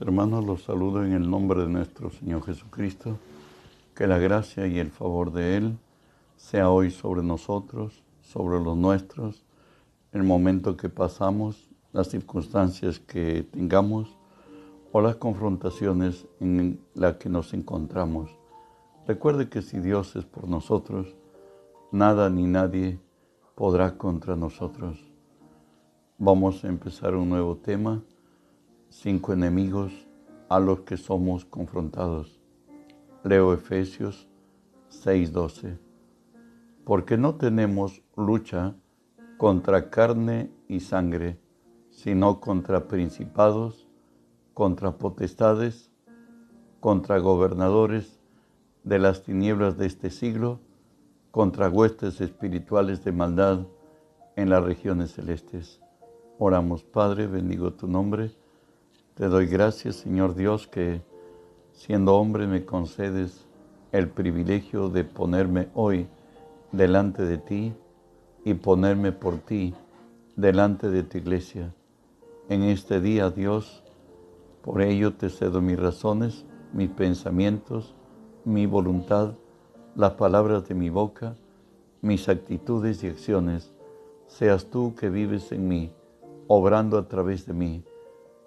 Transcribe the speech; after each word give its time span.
Hermanos, 0.00 0.44
los 0.44 0.62
saludo 0.62 1.04
en 1.04 1.12
el 1.12 1.28
nombre 1.28 1.62
de 1.62 1.68
nuestro 1.68 2.10
Señor 2.10 2.44
Jesucristo. 2.44 3.18
Que 3.94 4.06
la 4.06 4.18
gracia 4.18 4.66
y 4.66 4.78
el 4.78 4.90
favor 4.90 5.32
de 5.32 5.56
Él 5.56 5.78
sea 6.36 6.70
hoy 6.70 6.90
sobre 6.90 7.22
nosotros, 7.22 8.02
sobre 8.22 8.58
los 8.62 8.76
nuestros, 8.76 9.44
el 10.12 10.22
momento 10.22 10.76
que 10.76 10.88
pasamos, 10.88 11.68
las 11.92 12.08
circunstancias 12.08 12.98
que 13.00 13.42
tengamos 13.42 14.16
o 14.92 15.00
las 15.00 15.16
confrontaciones 15.16 16.26
en 16.40 16.80
las 16.94 17.16
que 17.16 17.28
nos 17.28 17.52
encontramos. 17.52 18.30
Recuerde 19.06 19.48
que 19.48 19.62
si 19.62 19.80
Dios 19.80 20.16
es 20.16 20.24
por 20.24 20.48
nosotros, 20.48 21.14
nada 21.90 22.30
ni 22.30 22.46
nadie 22.46 22.98
podrá 23.54 23.98
contra 23.98 24.36
nosotros. 24.36 24.98
Vamos 26.18 26.64
a 26.64 26.68
empezar 26.68 27.14
un 27.14 27.28
nuevo 27.28 27.56
tema 27.56 28.02
cinco 28.92 29.32
enemigos 29.32 30.06
a 30.50 30.60
los 30.60 30.80
que 30.80 30.98
somos 30.98 31.46
confrontados. 31.46 32.40
Leo 33.24 33.54
Efesios 33.54 34.28
6:12. 34.90 35.78
Porque 36.84 37.16
no 37.16 37.36
tenemos 37.36 38.02
lucha 38.16 38.74
contra 39.38 39.88
carne 39.88 40.50
y 40.68 40.80
sangre, 40.80 41.40
sino 41.90 42.38
contra 42.40 42.86
principados, 42.86 43.88
contra 44.52 44.98
potestades, 44.98 45.90
contra 46.80 47.18
gobernadores 47.18 48.20
de 48.84 48.98
las 48.98 49.22
tinieblas 49.22 49.78
de 49.78 49.86
este 49.86 50.10
siglo, 50.10 50.60
contra 51.30 51.70
huestes 51.70 52.20
espirituales 52.20 53.02
de 53.04 53.12
maldad 53.12 53.66
en 54.36 54.50
las 54.50 54.62
regiones 54.62 55.12
celestes. 55.12 55.80
Oramos, 56.38 56.84
Padre, 56.84 57.26
bendigo 57.26 57.72
tu 57.72 57.88
nombre 57.88 58.41
te 59.14 59.28
doy 59.28 59.46
gracias, 59.46 59.96
Señor 59.96 60.34
Dios, 60.34 60.66
que 60.66 61.02
siendo 61.72 62.16
hombre 62.16 62.46
me 62.46 62.64
concedes 62.64 63.46
el 63.92 64.08
privilegio 64.08 64.88
de 64.88 65.04
ponerme 65.04 65.68
hoy 65.74 66.06
delante 66.72 67.22
de 67.24 67.36
ti 67.36 67.74
y 68.44 68.54
ponerme 68.54 69.12
por 69.12 69.38
ti 69.38 69.74
delante 70.34 70.88
de 70.88 71.02
tu 71.02 71.18
iglesia. 71.18 71.74
En 72.48 72.62
este 72.62 73.00
día, 73.00 73.28
Dios, 73.28 73.82
por 74.62 74.80
ello 74.80 75.12
te 75.12 75.28
cedo 75.28 75.60
mis 75.60 75.78
razones, 75.78 76.46
mis 76.72 76.88
pensamientos, 76.88 77.94
mi 78.46 78.64
voluntad, 78.64 79.34
las 79.94 80.12
palabras 80.12 80.66
de 80.68 80.74
mi 80.74 80.88
boca, 80.88 81.36
mis 82.00 82.30
actitudes 82.30 83.04
y 83.04 83.08
acciones. 83.08 83.74
Seas 84.26 84.64
tú 84.66 84.94
que 84.94 85.10
vives 85.10 85.52
en 85.52 85.68
mí, 85.68 85.92
obrando 86.48 86.96
a 86.96 87.06
través 87.08 87.44
de 87.44 87.52
mí 87.52 87.84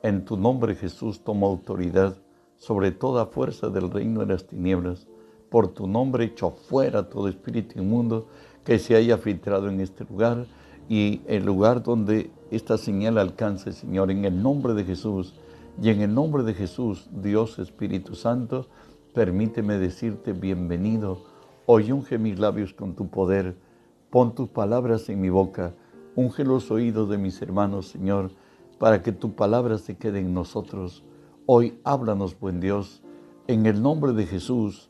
en 0.06 0.24
tu 0.24 0.38
nombre 0.38 0.76
Jesús 0.76 1.22
tomo 1.22 1.48
autoridad 1.48 2.16
sobre 2.58 2.92
toda 2.92 3.26
fuerza 3.26 3.70
del 3.70 3.90
reino 3.90 4.20
de 4.20 4.28
las 4.28 4.46
tinieblas. 4.46 5.08
Por 5.50 5.70
tu 5.70 5.88
nombre 5.88 6.26
echo 6.26 6.52
fuera 6.52 7.10
todo 7.10 7.28
espíritu 7.28 7.80
inmundo 7.80 8.28
que 8.64 8.78
se 8.78 8.96
haya 8.96 9.18
filtrado 9.18 9.68
en 9.68 9.82
este 9.82 10.06
lugar 10.06 10.46
y 10.88 11.22
el 11.26 11.44
lugar 11.44 11.82
donde 11.82 12.30
esta 12.52 12.78
señal 12.78 13.18
alcance, 13.18 13.74
Señor, 13.74 14.12
en 14.12 14.26
el 14.26 14.44
nombre 14.44 14.76
de 14.76 14.84
Jesús. 14.84 15.34
Y 15.82 15.90
en 15.90 16.02
el 16.02 16.14
nombre 16.14 16.44
de 16.44 16.54
Jesús, 16.54 17.10
Dios 17.12 17.58
Espíritu 17.58 18.14
Santo, 18.14 18.68
permíteme 19.16 19.80
decirte 19.80 20.34
bienvenido. 20.34 21.24
Hoy 21.66 21.92
unge 21.92 22.20
mis 22.20 22.38
labios 22.38 22.74
con 22.74 22.96
tu 22.96 23.10
poder. 23.10 23.58
Pon 24.12 24.36
tus 24.36 24.50
palabras 24.50 25.10
en 25.10 25.20
mi 25.20 25.30
boca. 25.30 25.74
Unge 26.16 26.44
los 26.44 26.70
oídos 26.70 27.10
de 27.10 27.18
mis 27.18 27.42
hermanos, 27.42 27.88
Señor 27.88 28.45
para 28.80 29.02
que 29.02 29.12
tu 29.12 29.36
palabra 29.36 29.78
se 29.78 29.98
quede 29.98 30.20
en 30.20 30.34
nosotros. 30.34 31.04
Hoy 31.46 31.80
háblanos, 31.84 32.40
buen 32.40 32.60
Dios, 32.60 33.04
en 33.48 33.66
el 33.66 33.82
nombre 33.82 34.14
de 34.14 34.26
Jesús, 34.26 34.90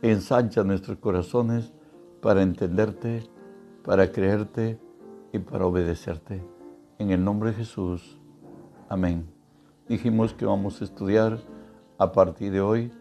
ensancha 0.00 0.64
nuestros 0.64 0.98
corazones 0.98 1.72
para 2.20 2.42
entenderte, 2.42 3.24
para 3.84 4.10
creerte 4.10 4.78
y 5.32 5.38
para 5.38 5.66
obedecerte. 5.66 6.42
En 6.98 7.10
el 7.10 7.22
nombre 7.22 7.50
de 7.50 7.56
Jesús. 7.56 8.18
Amén. 8.88 9.26
Dijimos 9.88 10.34
que 10.34 10.46
vamos 10.46 10.80
a 10.80 10.84
estudiar 10.84 11.38
a 11.98 12.12
partir 12.12 12.52
de 12.52 12.60
hoy 12.60 12.92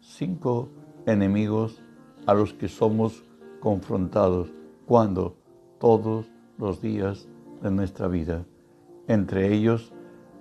cinco 0.00 0.68
enemigos 1.06 1.82
a 2.26 2.34
los 2.34 2.52
que 2.52 2.68
somos 2.68 3.24
confrontados 3.60 4.52
cuando 4.86 5.36
todos 5.78 6.26
los 6.58 6.80
días 6.80 7.28
de 7.62 7.70
nuestra 7.70 8.08
vida. 8.08 8.44
Entre 9.08 9.54
ellos 9.54 9.90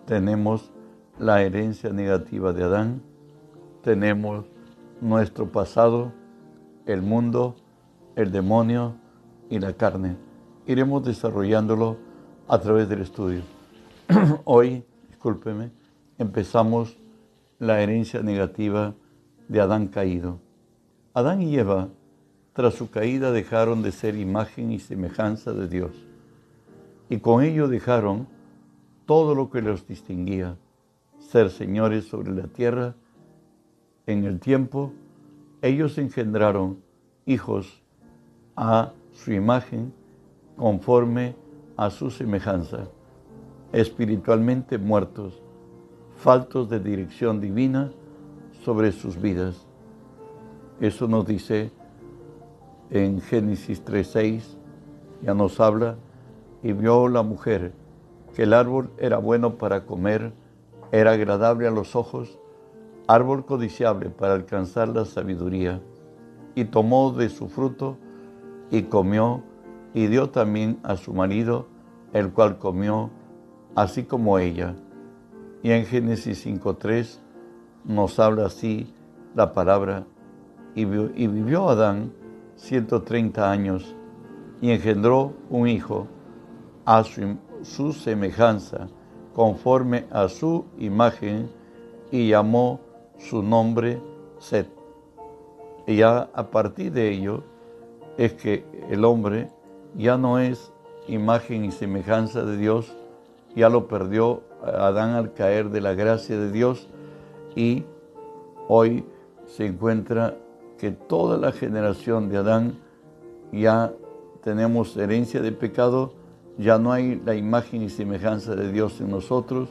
tenemos 0.06 0.74
la 1.18 1.42
herencia 1.42 1.92
negativa 1.94 2.52
de 2.52 2.66
Adán, 2.66 3.02
tenemos 3.82 4.46
nuestro 5.00 5.50
pasado, 5.54 6.12
el 6.86 7.02
mundo, 7.02 7.56
el 8.18 8.30
demonio 8.30 8.96
y 9.50 9.60
la 9.60 9.72
carne. 9.72 10.18
Iremos 10.66 11.06
desarrollándolo 11.06 11.96
a 12.50 12.60
través 12.60 12.90
del 12.90 13.02
estudio. 13.02 13.42
Hoy, 14.44 14.84
discúlpeme, 15.08 15.72
empezamos 16.18 16.98
la 17.60 17.80
herencia 17.80 18.22
negativa 18.22 18.96
de 19.48 19.62
Adán 19.62 19.88
caído. 19.88 20.40
Adán 21.14 21.42
y 21.42 21.58
Eva, 21.58 21.88
tras 22.52 22.74
su 22.74 22.90
caída, 22.92 23.32
dejaron 23.32 23.82
de 23.82 23.94
ser 23.94 24.18
imagen 24.18 24.74
y 24.74 24.80
semejanza 24.80 25.54
de 25.54 25.70
Dios. 25.70 25.92
Y 27.10 27.20
con 27.20 27.44
ello 27.44 27.70
dejaron 27.70 28.36
todo 29.08 29.34
lo 29.34 29.50
que 29.50 29.62
los 29.62 29.88
distinguía, 29.88 30.58
ser 31.18 31.50
señores 31.50 32.06
sobre 32.06 32.32
la 32.32 32.48
tierra. 32.48 32.94
En 34.06 34.26
el 34.26 34.40
tiempo, 34.40 34.92
ellos 35.62 35.98
engendraron 35.98 36.84
hijos 37.26 37.82
a 38.56 38.92
su 39.14 39.32
imagen 39.32 39.94
conforme 40.58 41.36
a 41.78 41.90
su 41.90 42.12
semejanza, 42.12 42.90
espiritualmente 43.72 44.78
muertos, 44.78 45.42
faltos 46.18 46.70
de 46.70 46.80
dirección 46.80 47.40
divina 47.40 47.92
sobre 48.64 48.92
sus 48.92 49.20
vidas. 49.20 49.66
Eso 50.82 51.08
nos 51.08 51.26
dice 51.26 51.72
en 52.90 53.22
Génesis 53.22 53.84
3.6, 53.86 54.42
ya 55.24 55.34
nos 55.34 55.60
habla, 55.62 55.96
y 56.62 56.74
vio 56.74 57.08
la 57.08 57.22
mujer 57.22 57.72
que 58.38 58.44
el 58.44 58.54
árbol 58.54 58.92
era 59.00 59.18
bueno 59.18 59.56
para 59.56 59.88
comer, 59.88 60.32
era 60.92 61.14
agradable 61.14 61.68
a 61.68 61.72
los 61.72 61.96
ojos, 61.96 62.38
árbol 63.08 63.48
codiciable 63.48 64.12
para 64.12 64.36
alcanzar 64.36 64.90
la 64.90 65.06
sabiduría, 65.06 65.82
y 66.54 66.66
tomó 66.66 67.14
de 67.14 67.30
su 67.30 67.48
fruto 67.48 67.98
y 68.70 68.84
comió, 68.84 69.42
y 69.96 70.06
dio 70.06 70.30
también 70.30 70.78
a 70.84 70.98
su 70.98 71.16
marido, 71.16 71.66
el 72.14 72.32
cual 72.32 72.60
comió, 72.60 73.10
así 73.74 74.04
como 74.04 74.38
ella. 74.38 74.76
Y 75.64 75.72
en 75.72 75.88
Génesis 75.88 76.46
5.3 76.46 77.18
nos 77.86 78.20
habla 78.20 78.46
así 78.46 78.94
la 79.34 79.52
palabra, 79.52 80.06
y, 80.76 80.86
vivió 80.86 81.70
Adán 81.70 82.14
130 82.56 83.50
años, 83.50 83.96
y 84.62 84.70
engendró 84.70 85.34
un 85.50 85.68
hijo 85.68 86.06
a 86.86 87.04
su, 87.04 87.38
su 87.64 87.94
semejanza, 87.94 88.88
conforme 89.34 90.06
a 90.12 90.28
su 90.30 90.66
imagen, 90.78 91.50
y 92.12 92.30
llamó 92.30 92.80
su 93.18 93.44
nombre 93.44 94.02
Set. 94.40 94.68
Y 95.86 95.98
ya 95.98 96.30
a 96.34 96.52
partir 96.52 96.92
de 96.92 97.10
ello 97.10 97.44
es 98.18 98.34
que 98.34 98.66
el 98.90 99.04
hombre 99.06 99.50
ya 99.96 100.18
no 100.18 100.40
es 100.40 100.72
imagen 101.08 101.66
y 101.66 101.72
semejanza 101.72 102.44
de 102.44 102.58
Dios, 102.58 102.96
ya 103.56 103.70
lo 103.70 103.88
perdió 103.88 104.42
Adán 104.64 105.12
al 105.12 105.34
caer 105.34 105.70
de 105.70 105.82
la 105.82 105.94
gracia 105.94 106.38
de 106.38 106.52
Dios 106.52 106.88
y 107.56 107.86
hoy 108.68 109.06
se 109.46 109.68
encuentra 109.68 110.36
que 110.78 110.92
toda 110.92 111.38
la 111.38 111.52
generación 111.52 112.30
de 112.30 112.38
Adán 112.38 112.80
ya 113.52 113.94
tenemos 114.44 114.96
herencia 114.98 115.42
de 115.42 115.52
pecado 115.52 116.14
ya 116.58 116.78
no 116.80 116.92
hay 116.92 117.22
la 117.24 117.36
imagen 117.36 117.84
y 117.84 117.90
semejanza 117.90 118.56
de 118.56 118.72
Dios 118.72 119.00
en 119.02 119.10
nosotros, 119.10 119.70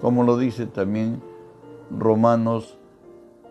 como 0.00 0.24
lo 0.24 0.36
dice 0.38 0.66
también 0.66 1.22
Romanos 1.90 2.78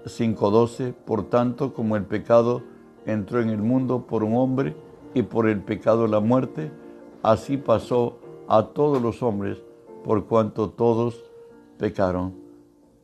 5:12, 0.05 0.93
por 0.93 1.29
tanto 1.29 1.73
como 1.73 1.95
el 1.95 2.05
pecado 2.05 2.63
entró 3.05 3.41
en 3.41 3.49
el 3.49 3.61
mundo 3.61 4.05
por 4.07 4.23
un 4.23 4.35
hombre 4.35 4.75
y 5.13 5.23
por 5.23 5.47
el 5.47 5.61
pecado 5.61 6.07
la 6.07 6.19
muerte, 6.19 6.71
así 7.21 7.57
pasó 7.57 8.19
a 8.47 8.67
todos 8.67 9.01
los 9.01 9.21
hombres 9.23 9.61
por 10.03 10.25
cuanto 10.25 10.69
todos 10.69 11.23
pecaron. 11.77 12.33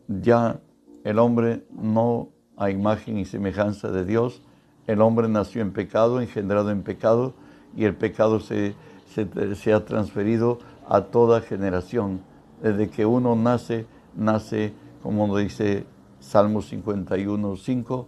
Ya 0.07 0.59
el 1.03 1.19
hombre 1.19 1.63
no 1.71 2.29
a 2.57 2.71
imagen 2.71 3.17
y 3.17 3.25
semejanza 3.25 3.89
de 3.91 4.03
Dios, 4.03 4.41
el 4.87 5.01
hombre 5.01 5.29
nació 5.29 5.61
en 5.61 5.71
pecado, 5.71 6.19
engendrado 6.19 6.71
en 6.71 6.83
pecado, 6.83 7.33
y 7.75 7.85
el 7.85 7.95
pecado 7.95 8.39
se 8.39 8.73
se, 9.09 9.73
ha 9.73 9.85
transferido 9.85 10.59
a 10.87 11.01
toda 11.01 11.41
generación. 11.41 12.21
Desde 12.61 12.89
que 12.89 13.05
uno 13.05 13.35
nace, 13.35 13.85
nace 14.15 14.73
como 15.01 15.35
dice 15.37 15.85
Salmo 16.19 16.61
51, 16.61 17.55
5, 17.55 18.07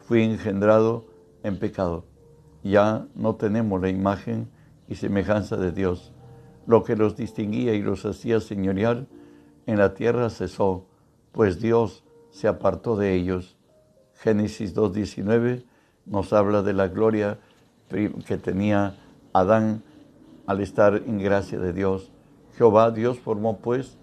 fui 0.00 0.22
engendrado 0.22 1.04
en 1.42 1.58
pecado. 1.58 2.04
Ya 2.62 3.06
no 3.14 3.36
tenemos 3.36 3.80
la 3.80 3.88
imagen 3.88 4.48
y 4.88 4.96
semejanza 4.96 5.56
de 5.56 5.72
Dios. 5.72 6.12
Lo 6.66 6.84
que 6.84 6.96
los 6.96 7.16
distinguía 7.16 7.74
y 7.74 7.82
los 7.82 8.04
hacía 8.04 8.40
señorial 8.40 9.08
en 9.66 9.78
la 9.78 9.94
tierra 9.94 10.30
cesó, 10.30 10.86
pues 11.32 11.60
Dios 11.60 12.04
se 12.30 12.48
apartó 12.48 12.96
de 12.96 13.14
ellos. 13.14 13.56
Génesis 14.14 14.74
2.19 14.74 15.64
nos 16.06 16.32
habla 16.32 16.62
de 16.62 16.72
la 16.72 16.88
gloria 16.88 17.38
que 17.88 18.38
tenía 18.38 18.96
Adán 19.32 19.82
al 20.46 20.60
estar 20.60 21.02
en 21.06 21.18
gracia 21.18 21.58
de 21.58 21.72
Dios. 21.72 22.12
Jehová 22.56 22.90
Dios 22.90 23.18
formó 23.18 23.58
pues 23.58 23.98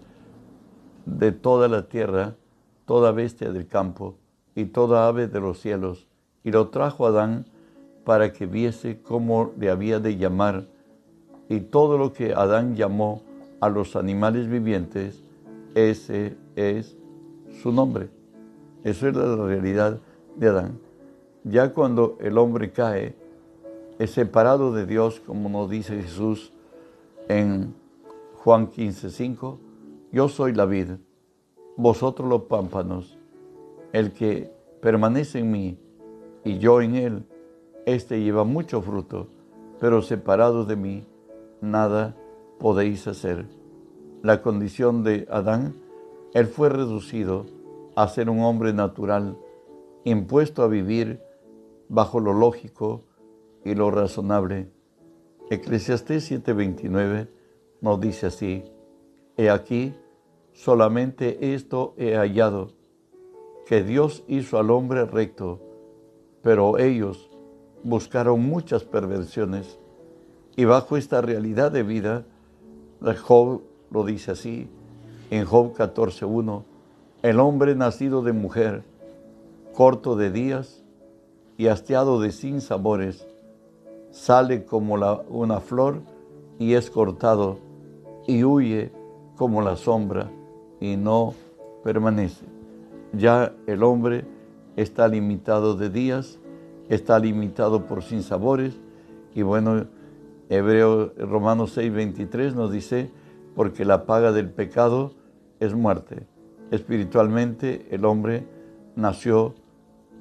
de 1.06 1.32
toda 1.32 1.68
la 1.68 1.88
tierra 1.88 2.34
toda 2.90 3.12
bestia 3.12 3.52
del 3.52 3.68
campo 3.68 4.16
y 4.56 4.64
toda 4.64 5.06
ave 5.06 5.28
de 5.28 5.40
los 5.40 5.60
cielos, 5.60 6.08
y 6.42 6.50
lo 6.50 6.70
trajo 6.70 7.06
a 7.06 7.10
Adán 7.10 7.46
para 8.04 8.32
que 8.32 8.46
viese 8.46 9.00
cómo 9.00 9.52
le 9.56 9.70
había 9.70 10.00
de 10.00 10.16
llamar, 10.16 10.64
y 11.48 11.60
todo 11.60 11.98
lo 11.98 12.12
que 12.12 12.34
Adán 12.34 12.74
llamó 12.74 13.22
a 13.60 13.68
los 13.68 13.94
animales 13.94 14.48
vivientes, 14.48 15.22
ese 15.76 16.36
es 16.56 16.96
su 17.62 17.70
nombre. 17.70 18.08
Eso 18.82 19.06
es 19.06 19.14
la 19.14 19.36
realidad 19.36 20.00
de 20.34 20.48
Adán. 20.48 20.80
Ya 21.44 21.72
cuando 21.72 22.18
el 22.20 22.38
hombre 22.38 22.72
cae, 22.72 23.14
es 24.00 24.12
separado 24.12 24.72
de 24.72 24.86
Dios, 24.86 25.20
como 25.20 25.50
nos 25.50 25.68
dice 25.68 26.00
Jesús 26.00 26.54
en 27.28 27.74
Juan 28.36 28.68
15, 28.68 29.10
5, 29.10 29.58
yo 30.10 30.28
soy 30.30 30.54
la 30.54 30.64
vid, 30.64 30.92
vosotros 31.76 32.26
los 32.26 32.44
pámpanos, 32.44 33.18
el 33.92 34.12
que 34.12 34.50
permanece 34.80 35.40
en 35.40 35.50
mí 35.50 35.78
y 36.44 36.56
yo 36.56 36.80
en 36.80 36.94
él, 36.94 37.26
éste 37.84 38.22
lleva 38.22 38.44
mucho 38.44 38.80
fruto, 38.80 39.26
pero 39.80 40.00
separado 40.00 40.64
de 40.64 40.76
mí, 40.76 41.04
nada 41.60 42.16
podéis 42.58 43.06
hacer. 43.06 43.44
La 44.22 44.40
condición 44.40 45.04
de 45.04 45.28
Adán, 45.30 45.74
él 46.32 46.46
fue 46.46 46.70
reducido 46.70 47.44
a 47.96 48.08
ser 48.08 48.30
un 48.30 48.40
hombre 48.40 48.72
natural, 48.72 49.36
impuesto 50.04 50.62
a 50.62 50.68
vivir 50.68 51.20
bajo 51.90 52.18
lo 52.18 52.32
lógico 52.32 53.04
y 53.64 53.74
lo 53.74 53.90
razonable. 53.90 54.70
Eclesiastés 55.50 56.30
7:29 56.30 57.28
nos 57.80 58.00
dice 58.00 58.26
así, 58.26 58.64
He 59.36 59.50
aquí, 59.50 59.94
solamente 60.52 61.54
esto 61.54 61.94
he 61.96 62.14
hallado, 62.16 62.72
que 63.66 63.82
Dios 63.82 64.24
hizo 64.28 64.58
al 64.58 64.70
hombre 64.70 65.04
recto, 65.04 65.60
pero 66.42 66.78
ellos 66.78 67.30
buscaron 67.82 68.42
muchas 68.42 68.84
perversiones. 68.84 69.78
Y 70.56 70.64
bajo 70.64 70.96
esta 70.96 71.20
realidad 71.20 71.72
de 71.72 71.82
vida, 71.82 72.26
Job 73.24 73.62
lo 73.90 74.04
dice 74.04 74.32
así, 74.32 74.68
en 75.30 75.44
Job 75.44 75.74
14.1, 75.74 76.64
el 77.22 77.40
hombre 77.40 77.74
nacido 77.74 78.22
de 78.22 78.32
mujer, 78.32 78.82
corto 79.74 80.16
de 80.16 80.30
días 80.30 80.84
y 81.56 81.68
hastiado 81.68 82.20
de 82.20 82.32
sin 82.32 82.60
sabores, 82.60 83.26
sale 84.10 84.64
como 84.64 84.94
una 85.28 85.60
flor 85.60 86.02
y 86.58 86.74
es 86.74 86.90
cortado 86.90 87.58
y 88.26 88.44
huye 88.44 88.92
como 89.36 89.62
la 89.62 89.76
sombra 89.76 90.30
y 90.80 90.96
no 90.96 91.34
permanece. 91.82 92.44
Ya 93.12 93.52
el 93.66 93.82
hombre 93.82 94.24
está 94.76 95.08
limitado 95.08 95.74
de 95.74 95.90
días, 95.90 96.38
está 96.88 97.18
limitado 97.18 97.86
por 97.86 98.02
sinsabores 98.02 98.78
y 99.34 99.42
bueno, 99.42 99.86
Hebreo 100.48 101.12
Romanos 101.16 101.72
6, 101.74 101.92
23 101.92 102.54
nos 102.56 102.72
dice, 102.72 103.10
porque 103.54 103.84
la 103.84 104.04
paga 104.04 104.32
del 104.32 104.50
pecado 104.50 105.12
es 105.60 105.74
muerte. 105.74 106.26
Espiritualmente 106.70 107.86
el 107.90 108.04
hombre 108.04 108.46
nació 108.96 109.54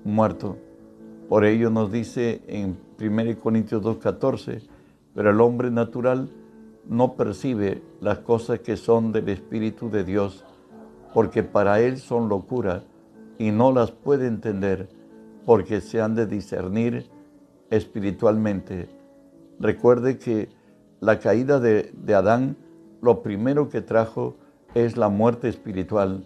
muerto. 0.04 0.58
Por 1.30 1.46
ello 1.46 1.70
nos 1.70 1.92
dice 1.92 2.42
en 2.48 2.76
1 3.00 3.40
Corintios 3.40 3.84
2.14, 3.84 4.64
pero 5.14 5.30
el 5.30 5.40
hombre 5.42 5.70
natural 5.70 6.28
no 6.88 7.14
percibe 7.14 7.84
las 8.02 8.18
cosas 8.18 8.62
que 8.62 8.76
son 8.76 9.12
del 9.12 9.30
Espíritu 9.30 9.92
de 9.92 10.04
Dios, 10.04 10.44
porque 11.14 11.44
para 11.44 11.82
él 11.82 12.00
son 12.00 12.30
locura 12.30 12.82
y 13.38 13.52
no 13.52 13.72
las 13.72 13.92
puede 13.92 14.26
entender, 14.26 14.90
porque 15.46 15.82
se 15.82 16.02
han 16.02 16.16
de 16.16 16.26
discernir 16.26 17.06
espiritualmente. 17.70 18.90
Recuerde 19.60 20.18
que 20.18 20.50
la 21.00 21.20
caída 21.20 21.60
de, 21.60 21.94
de 21.96 22.16
Adán 22.16 22.58
lo 23.04 23.22
primero 23.22 23.70
que 23.70 23.82
trajo 23.82 24.36
es 24.74 24.98
la 24.98 25.10
muerte 25.10 25.48
espiritual 25.48 26.26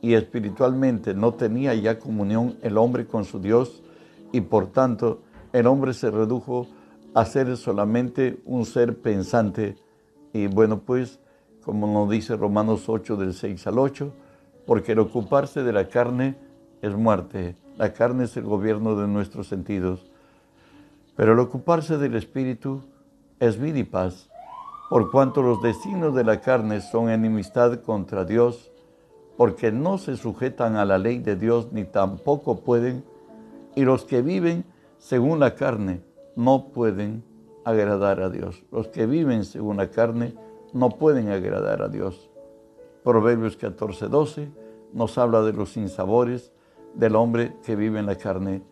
y 0.00 0.14
espiritualmente 0.14 1.14
no 1.14 1.34
tenía 1.34 1.74
ya 1.74 1.98
comunión 1.98 2.58
el 2.62 2.78
hombre 2.78 3.06
con 3.06 3.24
su 3.24 3.40
Dios 3.40 3.82
y 4.32 4.40
por 4.42 4.68
tanto 4.68 5.22
el 5.52 5.66
hombre 5.66 5.94
se 5.94 6.10
redujo 6.10 6.66
a 7.14 7.24
ser 7.24 7.56
solamente 7.56 8.40
un 8.44 8.66
ser 8.66 9.00
pensante. 9.00 9.76
Y 10.32 10.46
bueno 10.46 10.80
pues 10.80 11.20
como 11.64 11.86
nos 11.86 12.10
dice 12.10 12.36
Romanos 12.36 12.88
8 12.88 13.16
del 13.16 13.34
6 13.34 13.66
al 13.66 13.78
8 13.78 14.12
porque 14.66 14.92
el 14.92 15.00
ocuparse 15.00 15.62
de 15.62 15.72
la 15.72 15.88
carne 15.88 16.36
es 16.82 16.94
muerte 16.94 17.56
la 17.76 17.92
carne 17.92 18.24
es 18.24 18.36
el 18.38 18.44
gobierno 18.44 18.96
de 18.96 19.06
nuestros 19.06 19.48
sentidos. 19.48 20.10
Pero 21.14 21.34
el 21.34 21.38
ocuparse 21.38 21.98
del 21.98 22.14
espíritu 22.14 22.82
es 23.38 23.60
vida 23.60 23.78
y 23.78 23.84
paz 23.84 24.30
por 24.88 25.10
cuanto 25.10 25.42
los 25.42 25.60
destinos 25.62 26.14
de 26.14 26.22
la 26.22 26.40
carne 26.40 26.80
son 26.80 27.10
enemistad 27.10 27.80
contra 27.80 28.24
Dios, 28.24 28.70
porque 29.36 29.72
no 29.72 29.98
se 29.98 30.16
sujetan 30.16 30.76
a 30.76 30.84
la 30.84 30.96
ley 30.96 31.18
de 31.18 31.34
Dios 31.34 31.72
ni 31.72 31.84
tampoco 31.84 32.60
pueden, 32.60 33.04
y 33.76 33.84
los 33.84 34.04
que 34.04 34.22
viven 34.22 34.64
según 34.98 35.38
la 35.38 35.54
carne 35.54 36.02
no 36.34 36.72
pueden 36.72 37.22
agradar 37.64 38.20
a 38.20 38.30
Dios. 38.30 38.64
Los 38.72 38.88
que 38.88 39.06
viven 39.06 39.44
según 39.44 39.76
la 39.76 39.90
carne 39.90 40.34
no 40.72 40.90
pueden 40.90 41.28
agradar 41.28 41.82
a 41.82 41.88
Dios. 41.88 42.30
Proverbios 43.04 43.56
14, 43.56 44.08
12 44.08 44.48
nos 44.92 45.18
habla 45.18 45.42
de 45.42 45.52
los 45.52 45.72
sinsabores 45.72 46.52
del 46.94 47.14
hombre 47.14 47.54
que 47.64 47.76
vive 47.76 48.00
en 48.00 48.06
la 48.06 48.16
carne. 48.16 48.62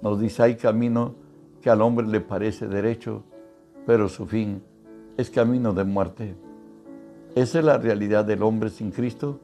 Nos 0.00 0.18
dice, 0.18 0.42
hay 0.42 0.56
camino 0.56 1.14
que 1.60 1.68
al 1.68 1.82
hombre 1.82 2.06
le 2.06 2.20
parece 2.20 2.68
derecho, 2.68 3.22
pero 3.86 4.08
su 4.08 4.26
fin 4.26 4.62
es 5.16 5.30
camino 5.30 5.72
de 5.74 5.84
muerte. 5.84 6.34
Esa 7.34 7.58
es 7.58 7.64
la 7.64 7.76
realidad 7.76 8.24
del 8.24 8.42
hombre 8.42 8.70
sin 8.70 8.90
Cristo 8.90 9.40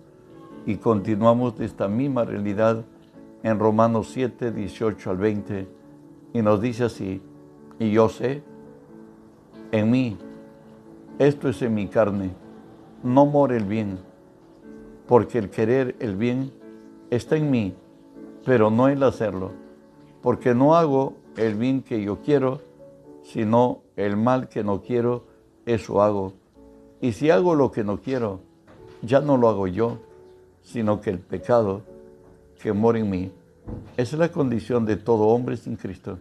y 0.64 0.76
continuamos 0.76 1.58
de 1.58 1.66
esta 1.66 1.88
misma 1.88 2.24
realidad 2.24 2.86
en 3.42 3.58
Romanos 3.58 4.10
7, 4.12 4.52
18 4.52 5.10
al 5.10 5.16
20 5.16 5.68
y 6.32 6.42
nos 6.42 6.60
dice 6.60 6.84
así, 6.84 7.20
y 7.78 7.90
yo 7.90 8.08
sé, 8.08 8.42
en 9.72 9.90
mí, 9.90 10.16
esto 11.18 11.48
es 11.48 11.60
en 11.62 11.74
mi 11.74 11.88
carne, 11.88 12.30
no 13.02 13.26
more 13.26 13.56
el 13.56 13.64
bien, 13.64 13.98
porque 15.06 15.38
el 15.38 15.50
querer 15.50 15.96
el 15.98 16.16
bien 16.16 16.52
está 17.10 17.36
en 17.36 17.50
mí, 17.50 17.74
pero 18.44 18.70
no 18.70 18.88
el 18.88 19.02
hacerlo, 19.02 19.52
porque 20.22 20.54
no 20.54 20.76
hago 20.76 21.14
el 21.36 21.54
bien 21.54 21.82
que 21.82 22.02
yo 22.02 22.18
quiero, 22.20 22.60
sino 23.22 23.82
el 23.96 24.16
mal 24.16 24.48
que 24.48 24.64
no 24.64 24.82
quiero, 24.82 25.24
eso 25.66 26.02
hago. 26.02 26.34
Y 27.00 27.12
si 27.12 27.30
hago 27.30 27.54
lo 27.54 27.70
que 27.72 27.84
no 27.84 28.00
quiero, 28.00 28.40
ya 29.02 29.20
no 29.20 29.36
lo 29.36 29.48
hago 29.48 29.66
yo, 29.66 29.98
sino 30.62 31.00
que 31.00 31.10
el 31.10 31.18
pecado 31.18 31.82
que 32.62 32.72
mora 32.72 32.98
en 32.98 33.10
mí. 33.10 33.32
Esa 33.96 34.16
es 34.16 34.20
la 34.20 34.30
condición 34.30 34.86
de 34.86 34.96
todo 34.96 35.24
hombre 35.24 35.56
sin 35.56 35.76
Cristo. 35.76 36.18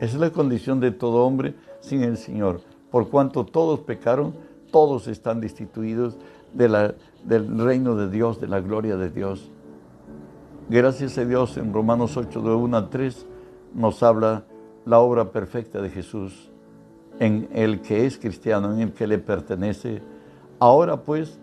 Esa 0.00 0.14
es 0.14 0.20
la 0.20 0.30
condición 0.30 0.80
de 0.80 0.90
todo 0.90 1.24
hombre 1.24 1.54
sin 1.80 2.02
el 2.02 2.16
Señor. 2.16 2.60
Por 2.90 3.08
cuanto 3.08 3.44
todos 3.44 3.80
pecaron, 3.80 4.34
todos 4.70 5.06
están 5.08 5.40
destituidos 5.40 6.16
del 6.52 7.58
reino 7.58 7.96
de 7.96 8.10
Dios, 8.10 8.40
de 8.40 8.48
la 8.48 8.60
gloria 8.60 8.96
de 8.96 9.10
Dios. 9.10 9.50
Gracias 10.68 11.18
a 11.18 11.24
Dios 11.24 11.56
en 11.58 11.72
Romanos 11.72 12.16
8, 12.16 12.40
de 12.40 12.54
1 12.54 12.76
a 12.76 12.90
3 12.90 13.26
nos 13.74 14.02
habla 14.02 14.44
la 14.86 15.00
obra 15.00 15.30
perfecta 15.30 15.82
de 15.82 15.90
Jesús 15.90 16.50
en 17.18 17.48
el 17.52 17.80
que 17.80 18.06
es 18.06 18.18
cristiano, 18.18 18.72
en 18.72 18.80
el 18.80 18.92
que 18.92 19.06
le 19.06 19.18
pertenece. 19.18 20.02
Ahora 20.58 21.02
pues, 21.02 21.38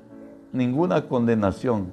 ninguna 0.51 1.07
condenación 1.07 1.87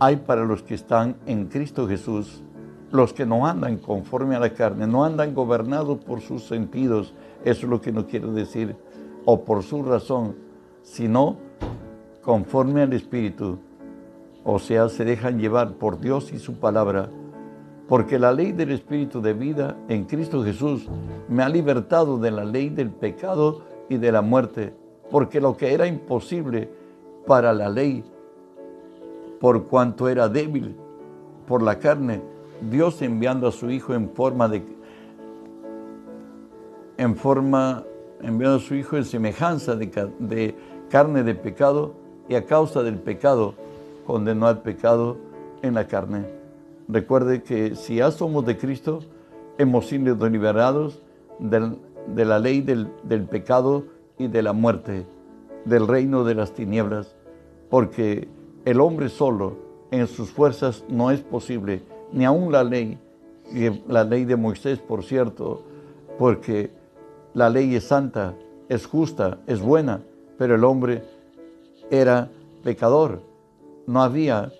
hay 0.00 0.16
para 0.16 0.44
los 0.44 0.62
que 0.62 0.74
están 0.74 1.16
en 1.26 1.46
Cristo 1.46 1.86
Jesús, 1.86 2.42
los 2.90 3.12
que 3.12 3.26
no 3.26 3.46
andan 3.46 3.76
conforme 3.76 4.34
a 4.34 4.40
la 4.40 4.54
carne, 4.54 4.86
no 4.86 5.04
andan 5.04 5.34
gobernados 5.34 5.98
por 5.98 6.22
sus 6.22 6.44
sentidos, 6.44 7.12
eso 7.44 7.66
es 7.66 7.70
lo 7.70 7.82
que 7.82 7.92
no 7.92 8.06
quiero 8.06 8.32
decir, 8.32 8.74
o 9.26 9.44
por 9.44 9.62
su 9.62 9.82
razón, 9.82 10.34
sino 10.82 11.36
conforme 12.22 12.82
al 12.82 12.94
Espíritu. 12.94 13.58
o 14.42 14.58
sea, 14.58 14.88
se 14.88 15.04
dejan 15.04 15.38
llevar 15.38 15.74
por 15.74 16.00
Dios 16.00 16.32
y 16.32 16.38
su 16.38 16.54
palabra, 16.54 17.10
porque 17.86 18.18
la 18.18 18.32
ley 18.32 18.52
del 18.52 18.70
Espíritu 18.70 19.20
de 19.20 19.34
vida 19.34 19.76
en 19.88 20.04
Cristo 20.04 20.42
Jesús 20.42 20.88
me 21.28 21.42
ha 21.42 21.48
libertado 21.50 22.16
de 22.16 22.30
la 22.30 22.46
ley 22.46 22.70
del 22.70 22.88
pecado 22.88 23.60
y 23.90 23.98
de 23.98 24.10
la 24.10 24.22
muerte, 24.22 24.72
porque 25.10 25.42
lo 25.42 25.58
que 25.58 25.74
era 25.74 25.86
imposible 25.86 26.70
para 27.26 27.52
la 27.52 27.68
ley, 27.68 28.02
por 29.40 29.66
cuanto 29.66 30.08
era 30.08 30.28
débil 30.28 30.76
por 31.48 31.62
la 31.62 31.78
carne, 31.78 32.20
Dios 32.70 33.02
enviando 33.02 33.48
a 33.48 33.52
su 33.52 33.70
Hijo 33.70 33.94
en 33.94 34.10
forma 34.10 34.48
de 34.48 34.62
en 36.98 37.16
forma 37.16 37.82
enviando 38.20 38.58
a 38.58 38.60
su 38.60 38.74
Hijo 38.74 38.96
en 38.98 39.04
semejanza 39.04 39.74
de, 39.74 39.86
de 40.18 40.54
carne 40.90 41.22
de 41.22 41.34
pecado 41.34 41.94
y 42.28 42.34
a 42.34 42.44
causa 42.44 42.82
del 42.82 42.98
pecado 42.98 43.54
condenó 44.06 44.46
al 44.46 44.60
pecado 44.60 45.16
en 45.62 45.74
la 45.74 45.86
carne. 45.86 46.26
Recuerde 46.88 47.42
que 47.42 47.74
si 47.74 48.00
somos 48.12 48.44
de 48.44 48.58
Cristo, 48.58 49.00
hemos 49.58 49.86
sido 49.86 50.28
liberados 50.28 51.00
de 51.38 52.24
la 52.24 52.38
ley 52.38 52.60
del, 52.60 52.88
del 53.04 53.24
pecado 53.24 53.84
y 54.18 54.26
de 54.26 54.42
la 54.42 54.52
muerte, 54.52 55.06
del 55.64 55.86
reino 55.86 56.24
de 56.24 56.34
las 56.34 56.52
tinieblas, 56.52 57.14
porque 57.70 58.28
el 58.64 58.80
hombre 58.80 59.08
solo 59.08 59.56
en 59.90 60.06
sus 60.06 60.30
fuerzas 60.30 60.84
no 60.88 61.10
es 61.10 61.20
posible, 61.20 61.82
ni 62.12 62.24
aun 62.24 62.52
la 62.52 62.64
ley, 62.64 62.98
la 63.88 64.04
ley 64.04 64.24
de 64.24 64.36
Moisés, 64.36 64.78
por 64.78 65.02
cierto, 65.02 65.64
porque 66.18 66.70
la 67.34 67.50
ley 67.50 67.74
es 67.74 67.84
santa, 67.84 68.34
es 68.68 68.86
justa, 68.86 69.38
es 69.46 69.60
buena, 69.60 70.02
pero 70.38 70.54
el 70.54 70.64
hombre 70.64 71.02
era 71.90 72.30
pecador 72.62 73.30
no 73.90 74.02
había 74.02 74.52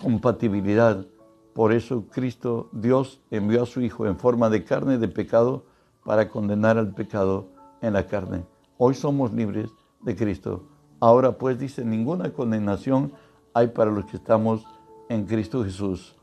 compatibilidad. 0.00 1.06
Por 1.52 1.72
eso 1.74 2.06
Cristo, 2.10 2.70
Dios, 2.72 3.20
envió 3.30 3.64
a 3.64 3.66
su 3.66 3.82
Hijo 3.82 4.06
en 4.06 4.16
forma 4.16 4.48
de 4.48 4.64
carne 4.64 4.96
de 4.96 5.08
pecado 5.08 5.64
para 6.04 6.30
condenar 6.30 6.78
al 6.78 6.94
pecado 6.94 7.48
en 7.82 7.92
la 7.92 8.06
carne. 8.06 8.44
Hoy 8.78 8.94
somos 8.94 9.34
libres 9.34 9.70
de 10.00 10.16
Cristo. 10.16 10.62
Ahora 11.00 11.32
pues 11.32 11.58
dice, 11.58 11.84
ninguna 11.84 12.32
condenación 12.32 13.12
hay 13.54 13.68
para 13.68 13.90
los 13.90 14.04
que 14.04 14.16
estamos 14.16 14.64
en 15.08 15.26
Cristo 15.26 15.64
Jesús. 15.64 16.14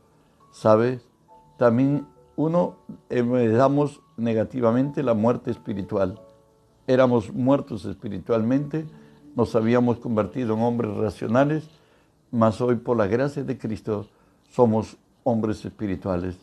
¿Sabes? 0.50 1.06
También 1.58 2.06
uno 2.36 2.76
heredamos 3.10 4.00
negativamente 4.16 5.02
la 5.02 5.14
muerte 5.14 5.50
espiritual. 5.50 6.20
Éramos 6.86 7.32
muertos 7.32 7.84
espiritualmente, 7.84 8.86
nos 9.36 9.54
habíamos 9.54 9.98
convertido 9.98 10.54
en 10.54 10.62
hombres 10.62 10.94
racionales 10.96 11.68
mas 12.30 12.60
hoy 12.60 12.76
por 12.76 12.96
la 12.96 13.06
gracia 13.06 13.42
de 13.42 13.58
Cristo 13.58 14.06
somos 14.50 14.96
hombres 15.24 15.64
espirituales. 15.64 16.36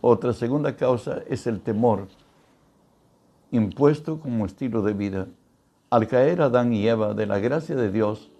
Otra 0.00 0.32
segunda 0.32 0.76
causa 0.76 1.22
es 1.28 1.46
el 1.46 1.60
temor, 1.60 2.08
impuesto 3.50 4.18
como 4.20 4.46
estilo 4.46 4.82
de 4.82 4.92
vida. 4.92 5.26
Al 5.90 6.06
caer 6.06 6.40
Adán 6.40 6.72
y 6.72 6.86
Eva 6.86 7.14
de 7.14 7.26
la 7.26 7.38
gracia 7.38 7.74
de 7.76 7.90
Dios, 7.90 8.30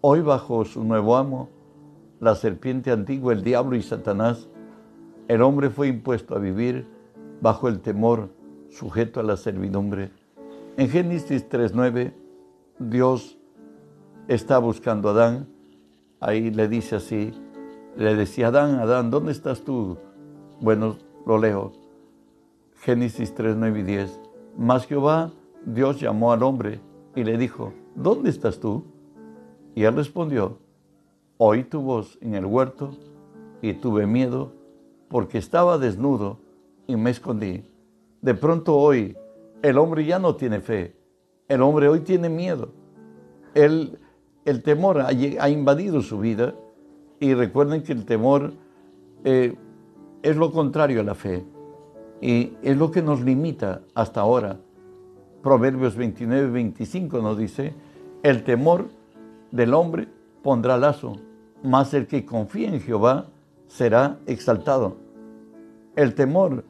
hoy 0.00 0.20
bajo 0.20 0.64
su 0.64 0.84
nuevo 0.84 1.16
amo, 1.16 1.48
la 2.20 2.34
serpiente 2.34 2.92
antigua, 2.92 3.32
el 3.32 3.42
diablo 3.42 3.76
y 3.76 3.82
Satanás, 3.82 4.48
el 5.28 5.42
hombre 5.42 5.70
fue 5.70 5.88
impuesto 5.88 6.36
a 6.36 6.38
vivir 6.38 6.86
bajo 7.40 7.68
el 7.68 7.80
temor, 7.80 8.30
sujeto 8.68 9.20
a 9.20 9.24
la 9.24 9.36
servidumbre. 9.36 10.12
En 10.76 10.88
Génesis 10.88 11.48
3.9, 11.48 12.12
Dios 12.78 13.36
está 14.28 14.58
buscando 14.58 15.08
a 15.08 15.12
Adán 15.12 15.48
ahí 16.20 16.50
le 16.50 16.68
dice 16.68 16.96
así, 16.96 17.32
le 17.96 18.14
decía, 18.14 18.48
Adán, 18.48 18.78
Adán, 18.78 19.10
¿dónde 19.10 19.32
estás 19.32 19.62
tú? 19.62 19.98
Bueno, 20.60 20.96
lo 21.26 21.38
leo. 21.38 21.72
Génesis 22.82 23.34
3, 23.34 23.56
9 23.56 23.80
y 23.80 23.82
10. 23.82 24.20
Mas 24.56 24.86
Jehová, 24.86 25.30
Dios 25.64 26.00
llamó 26.00 26.32
al 26.32 26.42
hombre 26.42 26.80
y 27.14 27.24
le 27.24 27.36
dijo, 27.36 27.72
¿dónde 27.94 28.30
estás 28.30 28.60
tú? 28.60 28.84
Y 29.74 29.84
él 29.84 29.94
respondió, 29.94 30.58
oí 31.38 31.64
tu 31.64 31.80
voz 31.80 32.18
en 32.20 32.34
el 32.34 32.46
huerto 32.46 32.90
y 33.62 33.74
tuve 33.74 34.06
miedo 34.06 34.52
porque 35.08 35.38
estaba 35.38 35.78
desnudo 35.78 36.38
y 36.86 36.96
me 36.96 37.10
escondí. 37.10 37.64
De 38.22 38.34
pronto 38.34 38.76
hoy 38.76 39.16
el 39.62 39.78
hombre 39.78 40.04
ya 40.04 40.18
no 40.18 40.36
tiene 40.36 40.60
fe, 40.60 40.96
el 41.48 41.62
hombre 41.62 41.88
hoy 41.88 42.00
tiene 42.00 42.28
miedo. 42.28 42.70
Él 43.54 43.98
el 44.44 44.62
temor 44.62 45.00
ha, 45.00 45.48
invadido 45.48 46.02
su 46.02 46.18
vida 46.18 46.54
y 47.18 47.34
recuerden 47.34 47.82
que 47.82 47.92
el 47.92 48.04
temor 48.04 48.52
eh, 49.24 49.54
es 50.22 50.36
lo 50.36 50.50
contrario 50.52 51.00
a 51.00 51.04
la 51.04 51.14
fe 51.14 51.44
y 52.20 52.54
es 52.62 52.76
lo 52.76 52.90
que 52.90 53.02
nos 53.02 53.20
limita 53.20 53.82
hasta 53.94 54.20
ahora. 54.20 54.58
Proverbios 55.42 55.96
29, 55.96 56.50
25 56.50 57.18
nos 57.18 57.38
dice, 57.38 57.72
el 58.22 58.44
temor 58.44 58.88
del 59.50 59.72
hombre 59.72 60.08
pondrá 60.42 60.76
lazo, 60.76 61.14
mas 61.62 61.94
el 61.94 62.06
que 62.06 62.26
confía 62.26 62.68
en 62.68 62.80
Jehová 62.80 63.26
será 63.66 64.18
exaltado. 64.26 64.96
El 65.96 66.14
temor 66.14 66.64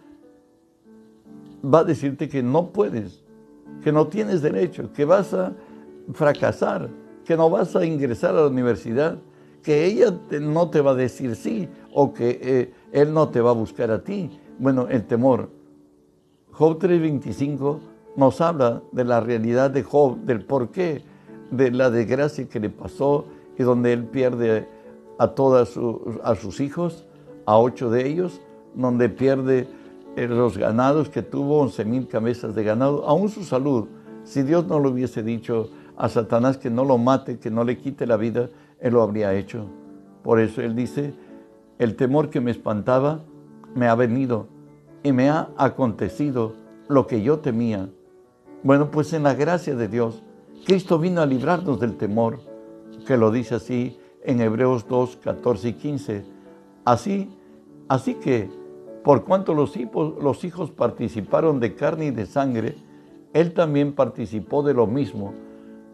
va 1.64 1.80
a 1.80 1.84
decirte 1.84 2.28
que 2.28 2.42
no 2.42 2.68
puedes, 2.70 3.22
que 3.82 3.92
no 3.92 4.06
tienes 4.06 4.40
derecho, 4.40 4.92
que 4.92 5.04
vas 5.04 5.34
a 5.34 5.52
fracasar, 6.12 6.90
que 7.24 7.36
no 7.36 7.50
vas 7.50 7.74
a 7.74 7.84
ingresar 7.84 8.36
a 8.36 8.42
la 8.42 8.46
universidad, 8.46 9.18
que 9.62 9.84
ella 9.84 10.14
no 10.40 10.70
te 10.70 10.80
va 10.80 10.92
a 10.92 10.94
decir 10.94 11.34
sí 11.36 11.68
o 11.92 12.14
que 12.14 12.38
eh, 12.42 12.72
él 12.92 13.12
no 13.12 13.28
te 13.28 13.40
va 13.40 13.50
a 13.50 13.54
buscar 13.54 13.90
a 13.90 14.02
ti. 14.02 14.30
Bueno, 14.58 14.88
el 14.88 15.04
temor. 15.06 15.50
Job 16.52 16.78
3:25 16.78 17.89
nos 18.20 18.42
habla 18.42 18.82
de 18.92 19.04
la 19.04 19.20
realidad 19.20 19.70
de 19.70 19.82
Job, 19.82 20.18
del 20.18 20.44
porqué 20.44 21.02
de 21.50 21.70
la 21.70 21.90
desgracia 21.90 22.46
que 22.46 22.60
le 22.60 22.68
pasó 22.68 23.24
y 23.58 23.62
donde 23.62 23.94
él 23.94 24.04
pierde 24.04 24.68
a 25.18 25.28
todos 25.28 25.78
a 26.22 26.34
sus 26.34 26.60
hijos, 26.60 27.06
a 27.46 27.58
ocho 27.58 27.90
de 27.90 28.06
ellos, 28.06 28.42
donde 28.74 29.08
pierde 29.08 29.66
eh, 30.16 30.28
los 30.28 30.58
ganados 30.58 31.08
que 31.08 31.22
tuvo, 31.22 31.60
once 31.60 31.82
mil 31.86 32.08
cabezas 32.08 32.54
de 32.54 32.62
ganado, 32.62 33.06
aún 33.08 33.30
su 33.30 33.42
salud. 33.42 33.88
Si 34.24 34.42
Dios 34.42 34.66
no 34.66 34.78
lo 34.78 34.90
hubiese 34.90 35.22
dicho, 35.22 35.70
a 35.96 36.10
Satanás 36.10 36.58
que 36.58 36.68
no 36.68 36.84
lo 36.84 36.98
mate, 36.98 37.38
que 37.38 37.50
no 37.50 37.64
le 37.64 37.78
quite 37.78 38.06
la 38.06 38.18
vida, 38.18 38.50
él 38.80 38.92
lo 38.92 39.02
habría 39.02 39.32
hecho. 39.34 39.64
Por 40.22 40.40
eso 40.40 40.60
él 40.60 40.76
dice, 40.76 41.14
el 41.78 41.96
temor 41.96 42.28
que 42.28 42.42
me 42.42 42.50
espantaba 42.50 43.20
me 43.74 43.88
ha 43.88 43.94
venido 43.94 44.46
y 45.02 45.12
me 45.12 45.30
ha 45.30 45.48
acontecido 45.56 46.52
lo 46.86 47.06
que 47.06 47.22
yo 47.22 47.38
temía. 47.38 47.88
Bueno, 48.62 48.90
pues 48.90 49.14
en 49.14 49.22
la 49.22 49.32
gracia 49.32 49.74
de 49.74 49.88
Dios, 49.88 50.22
Cristo 50.66 50.98
vino 50.98 51.22
a 51.22 51.26
librarnos 51.26 51.80
del 51.80 51.96
temor, 51.96 52.40
que 53.06 53.16
lo 53.16 53.30
dice 53.30 53.54
así 53.54 53.98
en 54.22 54.42
Hebreos 54.42 54.86
2, 54.86 55.16
14 55.16 55.68
y 55.68 55.72
15. 55.72 56.24
Así, 56.84 57.30
así 57.88 58.16
que, 58.16 58.50
por 59.02 59.24
cuanto 59.24 59.54
los 59.54 59.78
hijos, 59.78 60.22
los 60.22 60.44
hijos 60.44 60.70
participaron 60.70 61.58
de 61.58 61.74
carne 61.74 62.06
y 62.06 62.10
de 62.10 62.26
sangre, 62.26 62.74
Él 63.32 63.54
también 63.54 63.94
participó 63.94 64.62
de 64.62 64.74
lo 64.74 64.86
mismo 64.86 65.32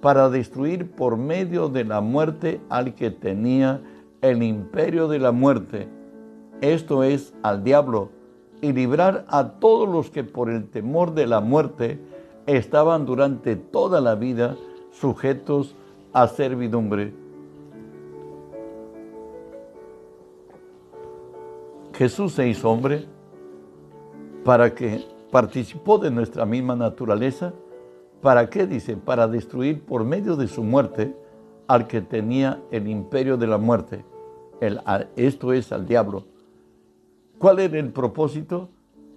para 0.00 0.28
destruir 0.28 0.90
por 0.90 1.16
medio 1.16 1.68
de 1.68 1.84
la 1.84 2.00
muerte 2.00 2.60
al 2.68 2.96
que 2.96 3.12
tenía 3.12 3.80
el 4.22 4.42
imperio 4.42 5.06
de 5.06 5.20
la 5.20 5.30
muerte, 5.30 5.88
esto 6.60 7.04
es, 7.04 7.32
al 7.44 7.62
diablo, 7.62 8.10
y 8.60 8.72
librar 8.72 9.24
a 9.28 9.60
todos 9.60 9.88
los 9.88 10.10
que 10.10 10.24
por 10.24 10.50
el 10.50 10.68
temor 10.68 11.14
de 11.14 11.28
la 11.28 11.40
muerte 11.40 12.00
estaban 12.46 13.06
durante 13.06 13.56
toda 13.56 14.00
la 14.00 14.14
vida 14.14 14.56
sujetos 14.92 15.74
a 16.12 16.28
servidumbre. 16.28 17.12
Jesús 21.94 22.32
se 22.32 22.48
hizo 22.48 22.70
hombre 22.70 23.06
para 24.44 24.74
que 24.74 25.04
participó 25.30 25.98
de 25.98 26.10
nuestra 26.10 26.44
misma 26.46 26.76
naturaleza 26.76 27.52
¿Para 28.26 28.48
qué? 28.48 28.66
Dice, 28.66 28.96
para 28.96 29.28
destruir 29.28 29.82
por 29.82 30.04
medio 30.04 30.36
de 30.36 30.48
su 30.48 30.64
muerte 30.64 31.14
al 31.68 31.86
que 31.86 32.00
tenía 32.00 32.60
el 32.70 32.88
imperio 32.88 33.36
de 33.36 33.46
la 33.46 33.58
muerte. 33.58 34.04
Esto 35.16 35.52
es 35.52 35.70
al 35.70 35.86
diablo. 35.86 36.24
¿Cuál 37.38 37.60
era 37.60 37.78
el 37.78 37.92
propósito? 37.92 38.68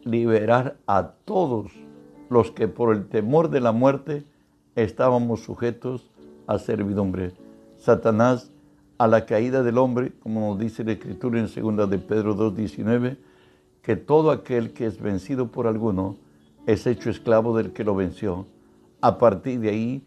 Liberar 0.03 0.77
a 0.85 1.11
todos 1.25 1.71
los 2.29 2.51
que 2.51 2.67
por 2.67 2.95
el 2.95 3.07
temor 3.07 3.49
de 3.49 3.59
la 3.59 3.71
muerte 3.71 4.23
estábamos 4.75 5.41
sujetos 5.41 6.09
a 6.47 6.59
servidumbre. 6.59 7.33
Satanás, 7.77 8.51
a 8.97 9.07
la 9.07 9.25
caída 9.25 9.63
del 9.63 9.77
hombre, 9.77 10.11
como 10.21 10.49
nos 10.49 10.59
dice 10.59 10.83
la 10.83 10.91
Escritura 10.91 11.39
en 11.39 11.47
2 11.47 11.89
de 11.89 11.97
Pedro 11.97 12.35
2.19, 12.35 13.17
que 13.81 13.95
todo 13.95 14.31
aquel 14.31 14.73
que 14.73 14.85
es 14.85 15.01
vencido 15.01 15.47
por 15.47 15.67
alguno 15.67 16.17
es 16.65 16.85
hecho 16.85 17.09
esclavo 17.09 17.55
del 17.55 17.71
que 17.71 17.83
lo 17.83 17.95
venció. 17.95 18.45
A 19.01 19.17
partir 19.17 19.61
de 19.61 19.69
ahí, 19.69 20.05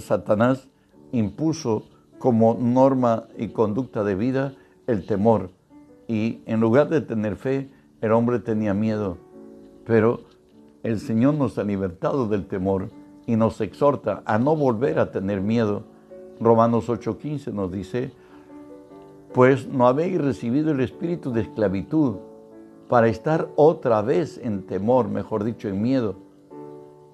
Satanás 0.00 0.68
impuso 1.12 1.84
como 2.18 2.54
norma 2.54 3.24
y 3.36 3.48
conducta 3.48 4.04
de 4.04 4.14
vida 4.14 4.54
el 4.86 5.04
temor. 5.04 5.50
Y 6.06 6.40
en 6.46 6.60
lugar 6.60 6.88
de 6.88 7.00
tener 7.00 7.36
fe, 7.36 7.68
el 8.00 8.12
hombre 8.12 8.38
tenía 8.38 8.72
miedo. 8.72 9.18
Pero 9.84 10.20
el 10.84 11.00
Señor 11.00 11.34
nos 11.34 11.58
ha 11.58 11.64
libertado 11.64 12.28
del 12.28 12.46
temor 12.46 12.90
y 13.26 13.36
nos 13.36 13.60
exhorta 13.60 14.22
a 14.26 14.38
no 14.38 14.54
volver 14.54 14.98
a 14.98 15.10
tener 15.10 15.40
miedo. 15.40 15.82
Romanos 16.38 16.88
8:15 16.88 17.52
nos 17.52 17.72
dice, 17.72 18.12
pues 19.32 19.66
no 19.66 19.88
habéis 19.88 20.20
recibido 20.20 20.70
el 20.72 20.80
espíritu 20.80 21.32
de 21.32 21.40
esclavitud 21.40 22.16
para 22.88 23.08
estar 23.08 23.48
otra 23.56 24.02
vez 24.02 24.38
en 24.38 24.66
temor, 24.66 25.08
mejor 25.08 25.42
dicho, 25.42 25.68
en 25.68 25.80
miedo, 25.80 26.16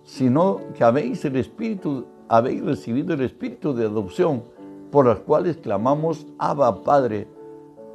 sino 0.02 0.60
que 0.74 0.82
habéis 0.82 1.24
el 1.24 1.36
espíritu, 1.36 2.06
habéis 2.28 2.64
recibido 2.64 3.14
el 3.14 3.20
espíritu 3.20 3.72
de 3.72 3.86
adopción, 3.86 4.42
por 4.90 5.06
los 5.06 5.20
cuales 5.20 5.56
clamamos 5.58 6.26
Abba 6.38 6.82
Padre. 6.82 7.28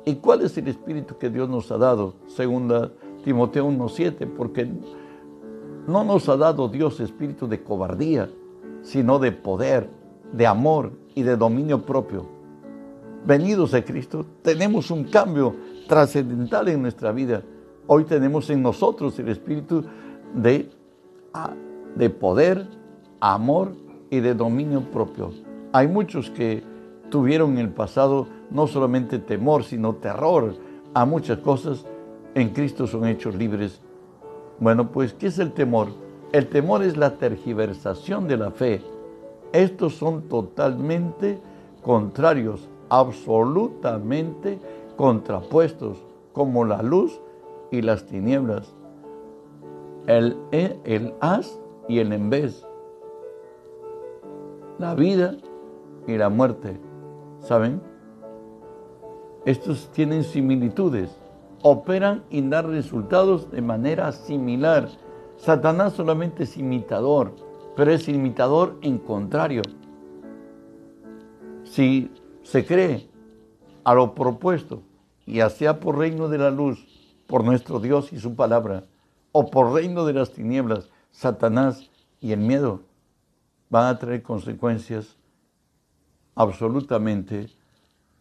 ¿Y 0.06 0.16
cuál 0.16 0.42
es 0.42 0.58
el 0.58 0.70
espíritu 0.70 1.18
que 1.18 1.30
Dios 1.30 1.50
nos 1.50 1.70
ha 1.70 1.78
dado? 1.78 2.14
Segunda 2.28 2.94
Timoteo 3.26 3.68
1:7, 3.68 4.26
porque 4.26 4.70
no 5.88 6.04
nos 6.04 6.28
ha 6.30 6.38
dado 6.38 6.68
Dios 6.68 7.00
espíritu 7.00 7.48
de 7.48 7.62
cobardía, 7.62 8.30
sino 8.82 9.20
de 9.20 9.32
poder, 9.32 9.90
de 10.32 10.48
amor 10.48 10.92
y 11.14 11.24
de 11.24 11.38
dominio 11.38 11.86
propio. 11.86 12.26
Venidos 13.26 13.74
a 13.74 13.84
Cristo, 13.84 14.26
tenemos 14.42 14.92
un 14.92 15.06
cambio 15.06 15.56
trascendental 15.88 16.68
en 16.70 16.82
nuestra 16.82 17.12
vida. 17.12 17.42
Hoy 17.88 18.04
tenemos 18.04 18.50
en 18.50 18.62
nosotros 18.62 19.18
el 19.20 19.30
espíritu 19.30 19.84
de, 20.34 20.70
de 21.96 22.10
poder, 22.10 22.68
amor 23.20 23.74
y 24.10 24.20
de 24.20 24.34
dominio 24.34 24.82
propio. 24.82 25.32
Hay 25.72 25.88
muchos 25.88 26.30
que 26.30 26.64
tuvieron 27.10 27.54
en 27.54 27.60
el 27.60 27.70
pasado 27.70 28.28
no 28.52 28.68
solamente 28.68 29.20
temor, 29.20 29.64
sino 29.64 29.96
terror 29.96 30.56
a 30.94 31.06
muchas 31.06 31.40
cosas. 31.40 31.86
En 32.34 32.50
Cristo 32.50 32.88
son 32.88 33.06
hechos 33.06 33.36
libres 33.36 33.82
bueno, 34.60 34.92
pues, 34.92 35.14
¿qué 35.14 35.28
es 35.28 35.40
el 35.40 35.52
temor? 35.52 35.90
El 36.32 36.48
temor 36.48 36.84
es 36.84 36.98
la 36.98 37.18
tergiversación 37.18 38.28
de 38.28 38.38
la 38.38 38.52
fe. 38.52 38.82
Estos 39.52 39.96
son 39.96 40.24
totalmente 40.24 41.40
contrarios, 41.82 42.68
absolutamente 42.90 44.60
contrapuestos, 44.96 45.98
como 46.34 46.66
la 46.66 46.82
luz 46.82 47.20
y 47.72 47.82
las 47.82 48.06
tinieblas. 48.06 48.74
El, 50.08 50.38
el 50.52 51.14
as 51.20 51.60
y 51.88 52.00
el 52.00 52.14
en 52.14 52.30
vez. 52.30 52.66
La 54.78 54.96
vida 54.96 55.36
y 56.08 56.18
la 56.18 56.30
muerte. 56.30 56.80
¿Saben? 57.40 57.82
Estos 59.46 59.90
tienen 59.92 60.24
similitudes 60.24 61.10
operan 61.68 62.24
y 62.30 62.48
dan 62.48 62.70
resultados 62.70 63.50
de 63.50 63.60
manera 63.60 64.12
similar. 64.12 64.88
Satanás 65.36 65.94
solamente 65.94 66.44
es 66.44 66.58
imitador, 66.58 67.36
pero 67.76 67.92
es 67.92 68.08
imitador 68.08 68.78
en 68.84 69.00
contrario. 69.00 69.64
Si 71.64 72.12
se 72.44 72.64
cree 72.68 73.10
a 73.84 73.96
lo 73.96 74.14
propuesto, 74.14 74.84
ya 75.26 75.50
sea 75.50 75.80
por 75.80 75.98
reino 75.98 76.28
de 76.30 76.38
la 76.38 76.52
luz, 76.52 76.86
por 77.26 77.44
nuestro 77.44 77.80
Dios 77.80 78.14
y 78.14 78.20
su 78.20 78.36
palabra, 78.36 78.84
o 79.32 79.50
por 79.50 79.74
reino 79.74 80.06
de 80.06 80.14
las 80.14 80.34
tinieblas, 80.34 80.92
Satanás 81.10 81.90
y 82.22 82.32
el 82.32 82.42
miedo, 82.42 82.82
van 83.72 83.88
a 83.88 83.98
traer 83.98 84.22
consecuencias 84.22 85.18
absolutamente 86.36 87.50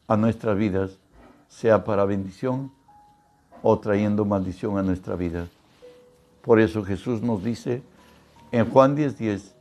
a 0.08 0.16
nuestras 0.16 0.56
vidas, 0.56 0.98
sea 1.46 1.84
para 1.84 2.06
bendición 2.06 2.72
o 3.66 3.78
trayendo 3.78 4.26
maldición 4.26 4.76
a 4.76 4.82
nuestra 4.82 5.16
vida. 5.16 5.48
Por 6.42 6.60
eso 6.60 6.84
Jesús 6.84 7.22
nos 7.22 7.42
dice 7.42 7.82
en 8.52 8.70
Juan 8.70 8.94
10:10 8.94 9.54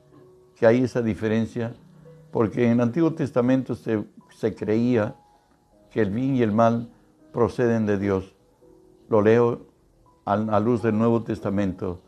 que 0.60 0.68
hay 0.68 0.84
esa 0.84 1.02
diferencia, 1.02 1.74
porque 2.30 2.66
en 2.66 2.74
el 2.74 2.82
Antiguo 2.82 3.14
Testamento 3.14 3.76
se, 3.76 4.04
se 4.36 4.54
creía 4.56 5.16
que 5.90 6.02
el 6.02 6.12
bien 6.12 6.36
y 6.36 6.42
el 6.42 6.52
mal 6.52 6.90
proceden 7.32 7.86
de 7.86 7.98
Dios. 7.98 8.36
Lo 9.08 9.22
leo 9.22 9.62
a 10.26 10.60
luz 10.60 10.82
del 10.82 10.98
Nuevo 10.98 11.24
Testamento. 11.24 12.02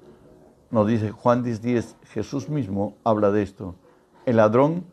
Nos 0.72 0.88
dice 0.88 1.12
Juan 1.12 1.46
10:10, 1.46 1.96
Jesús 2.12 2.50
mismo 2.50 2.98
habla 3.06 3.32
de 3.32 3.42
esto. 3.42 3.76
El 4.26 4.36
ladrón 4.36 4.84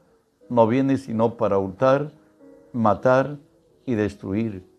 no 0.48 0.68
viene 0.68 0.98
sino 0.98 1.36
para 1.36 1.58
hurtar, 1.58 2.12
matar 2.72 3.38
y 3.86 3.96
destruir. 3.96 4.71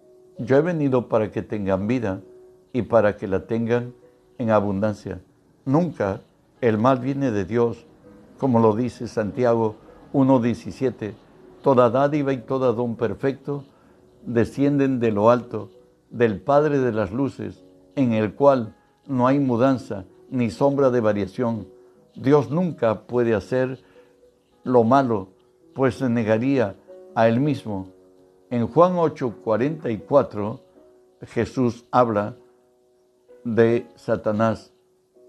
Yo 0.43 0.57
he 0.57 0.61
venido 0.61 1.07
para 1.07 1.31
que 1.31 1.41
tengan 1.41 1.87
vida 1.87 2.21
y 2.73 2.81
para 2.81 3.15
que 3.15 3.27
la 3.27 3.45
tengan 3.45 3.93
en 4.37 4.49
abundancia. 4.49 5.21
Nunca 5.63 6.21
el 6.59 6.77
mal 6.77 6.99
viene 6.99 7.31
de 7.31 7.45
Dios, 7.45 7.85
como 8.39 8.59
lo 8.59 8.75
dice 8.75 9.07
Santiago 9.07 9.75
1.17. 10.11 11.13
Toda 11.61 11.89
dádiva 11.89 12.33
y 12.33 12.39
todo 12.39 12.73
don 12.73 12.97
perfecto 12.97 13.63
descienden 14.25 14.99
de 14.99 15.11
lo 15.11 15.29
alto, 15.29 15.69
del 16.09 16.41
Padre 16.41 16.79
de 16.79 16.91
las 16.91 17.13
luces, 17.13 17.63
en 17.95 18.11
el 18.11 18.33
cual 18.33 18.75
no 19.07 19.27
hay 19.27 19.39
mudanza 19.39 20.03
ni 20.29 20.49
sombra 20.49 20.89
de 20.89 20.99
variación. 20.99 21.67
Dios 22.15 22.51
nunca 22.51 23.03
puede 23.07 23.33
hacer 23.33 23.81
lo 24.63 24.83
malo, 24.83 25.29
pues 25.73 25.95
se 25.95 26.09
negaría 26.09 26.75
a 27.15 27.29
él 27.29 27.39
mismo. 27.39 27.92
En 28.53 28.67
Juan 28.67 28.97
8:44 28.97 30.59
Jesús 31.23 31.87
habla 31.89 32.35
de 33.43 33.87
Satanás. 33.95 34.71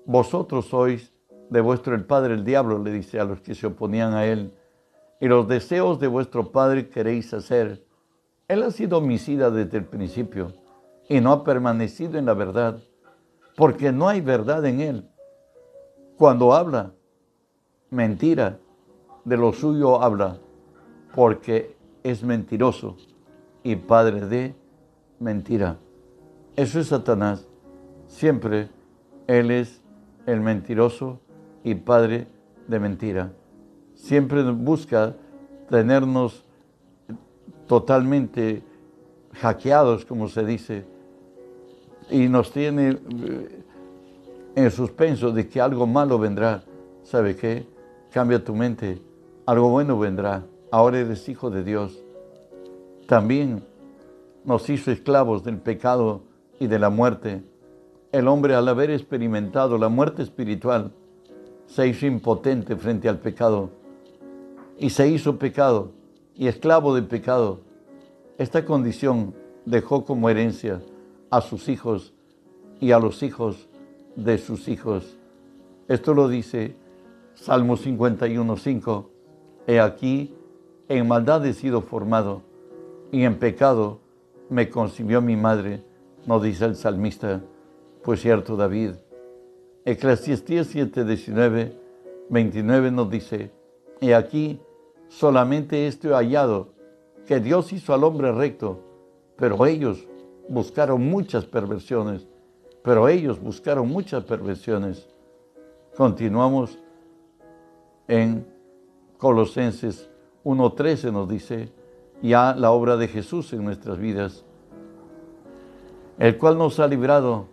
Vosotros 0.05 0.67
sois 0.67 1.11
de 1.49 1.63
vuestro 1.63 1.95
el 1.95 2.05
padre 2.05 2.35
el 2.35 2.45
diablo, 2.45 2.79
le 2.79 2.93
dice 2.93 3.19
a 3.19 3.25
los 3.25 3.41
que 3.41 3.55
se 3.55 3.67
oponían 3.67 4.13
a 4.13 4.27
él, 4.27 4.53
y 5.23 5.29
los 5.29 5.49
deseos 5.49 5.99
de 6.01 6.07
vuestro 6.07 6.53
padre 6.53 6.91
queréis 6.91 7.33
hacer. 7.33 7.87
Él 8.47 8.63
ha 8.63 8.71
sido 8.71 8.99
homicida 8.99 9.51
desde 9.51 9.79
el 9.79 9.87
principio 9.87 10.53
y 11.09 11.23
no 11.23 11.33
ha 11.33 11.45
permanecido 11.45 12.19
en 12.19 12.27
la 12.27 12.35
verdad, 12.35 12.79
porque 13.57 13.91
no 13.91 14.07
hay 14.07 14.21
verdad 14.21 14.67
en 14.67 14.81
él. 14.83 15.09
Cuando 16.19 16.53
habla, 16.53 16.93
mentira, 17.89 18.59
de 19.25 19.39
lo 19.39 19.55
suyo 19.55 20.03
habla, 20.03 20.37
porque 21.15 21.75
es 22.03 22.23
mentiroso 22.23 22.99
y 23.65 23.75
padre 23.75 24.21
de 24.27 24.55
mentira. 25.19 25.79
Eso 26.55 26.79
es 26.79 26.87
Satanás. 26.87 27.49
Siempre 28.07 28.69
Él 29.27 29.51
es 29.51 29.83
el 30.27 30.41
mentiroso 30.41 31.19
y 31.65 31.75
padre 31.75 32.29
de 32.69 32.79
mentira. 32.79 33.33
Siempre 33.95 34.43
busca 34.53 35.17
tenernos 35.69 36.45
totalmente 37.67 38.63
hackeados, 39.33 40.05
como 40.05 40.29
se 40.29 40.45
dice, 40.45 40.85
y 42.09 42.29
nos 42.29 42.53
tiene 42.53 42.91
eh, 42.91 43.65
en 44.55 44.71
suspenso 44.71 45.33
de 45.33 45.49
que 45.49 45.61
algo 45.61 45.87
malo 45.87 46.21
vendrá. 46.21 46.63
¿Sabe 47.03 47.35
qué? 47.35 47.67
Cambia 48.13 48.45
tu 48.45 48.55
mente, 48.55 49.03
algo 49.47 49.71
bueno 49.71 49.99
vendrá 49.99 50.45
ahora 50.75 50.99
eres 50.99 51.29
hijo 51.29 51.51
de 51.51 51.63
Dios. 51.63 52.03
También 53.07 53.63
nos 54.45 54.71
hizo 54.71 54.91
esclavos 54.91 55.45
del 55.45 55.59
pecado 55.59 56.23
y 56.59 56.69
de 56.69 56.79
la 56.79 56.89
muerte. 56.89 57.43
El 58.13 58.29
hombre 58.29 58.55
al 58.55 58.69
haber 58.69 58.91
experimentado 58.91 59.77
la 59.77 59.89
muerte 59.89 60.23
espiritual 60.23 60.93
se 61.67 61.87
hizo 61.87 62.07
impotente 62.07 62.77
frente 62.77 63.09
al 63.09 63.19
pecado 63.19 63.71
y 64.79 64.91
se 64.91 65.09
hizo 65.09 65.39
pecado 65.39 65.93
y 66.35 66.47
esclavo 66.47 66.95
del 66.95 67.07
pecado. 67.07 67.61
Esta 68.39 68.65
condición 68.65 69.35
dejó 69.67 70.05
como 70.05 70.31
herencia 70.31 70.81
a 71.31 71.43
sus 71.43 71.69
hijos 71.69 72.15
y 72.81 72.93
a 72.93 72.99
los 72.99 73.23
hijos 73.23 73.69
de 74.17 74.39
sus 74.39 74.69
hijos. 74.69 75.19
Esto 75.89 76.15
lo 76.15 76.29
dice 76.29 76.77
Salmo 77.35 77.77
51.5. 77.77 79.07
He 79.67 79.81
aquí 79.81 80.35
en 80.89 81.07
maldad 81.07 81.45
he 81.45 81.53
sido 81.53 81.83
formado 81.83 82.54
y 83.15 83.25
en 83.25 83.39
pecado 83.39 84.01
me 84.51 84.69
concibió 84.69 85.23
mi 85.23 85.37
madre, 85.37 85.85
nos 86.27 86.43
dice 86.43 86.65
el 86.65 86.75
salmista, 86.75 87.43
pues 88.03 88.21
cierto 88.21 88.57
David. 88.57 88.95
Eclesiastés 89.85 90.67
7, 90.67 91.05
19, 91.05 91.79
29 92.29 92.91
nos 92.91 93.09
dice, 93.09 93.53
y 94.01 94.11
aquí 94.11 94.61
solamente 95.07 95.87
esto 95.87 96.09
he 96.09 96.13
hallado, 96.13 96.71
que 97.25 97.39
Dios 97.39 97.73
hizo 97.73 97.95
al 97.95 98.03
hombre 98.03 98.33
recto, 98.33 98.81
pero 99.37 99.65
ellos 99.65 100.09
buscaron 100.49 101.09
muchas 101.09 101.47
perversiones, 101.47 102.27
pero 102.83 103.09
ellos 103.09 103.41
buscaron 103.41 103.87
muchas 103.87 104.25
perversiones. 104.25 105.09
Continuamos 105.97 106.81
en 108.09 108.45
Colosenses 109.19 110.11
1.13 110.43 111.13
nos 111.13 111.29
dice, 111.29 111.73
ya 112.29 112.55
la 112.55 112.71
obra 112.71 112.97
de 112.97 113.07
Jesús 113.07 113.53
en 113.53 113.65
nuestras 113.65 113.99
vidas, 113.99 114.45
el 116.19 116.39
cual 116.39 116.57
nos 116.57 116.81
ha 116.81 116.89
librado 116.89 117.49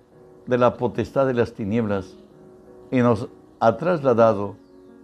de 0.48 0.58
la 0.58 0.78
potestad 0.78 1.28
de 1.28 1.34
las 1.34 1.54
tinieblas 1.54 2.16
y 2.90 3.00
nos 3.00 3.28
ha 3.60 3.76
trasladado 3.76 4.56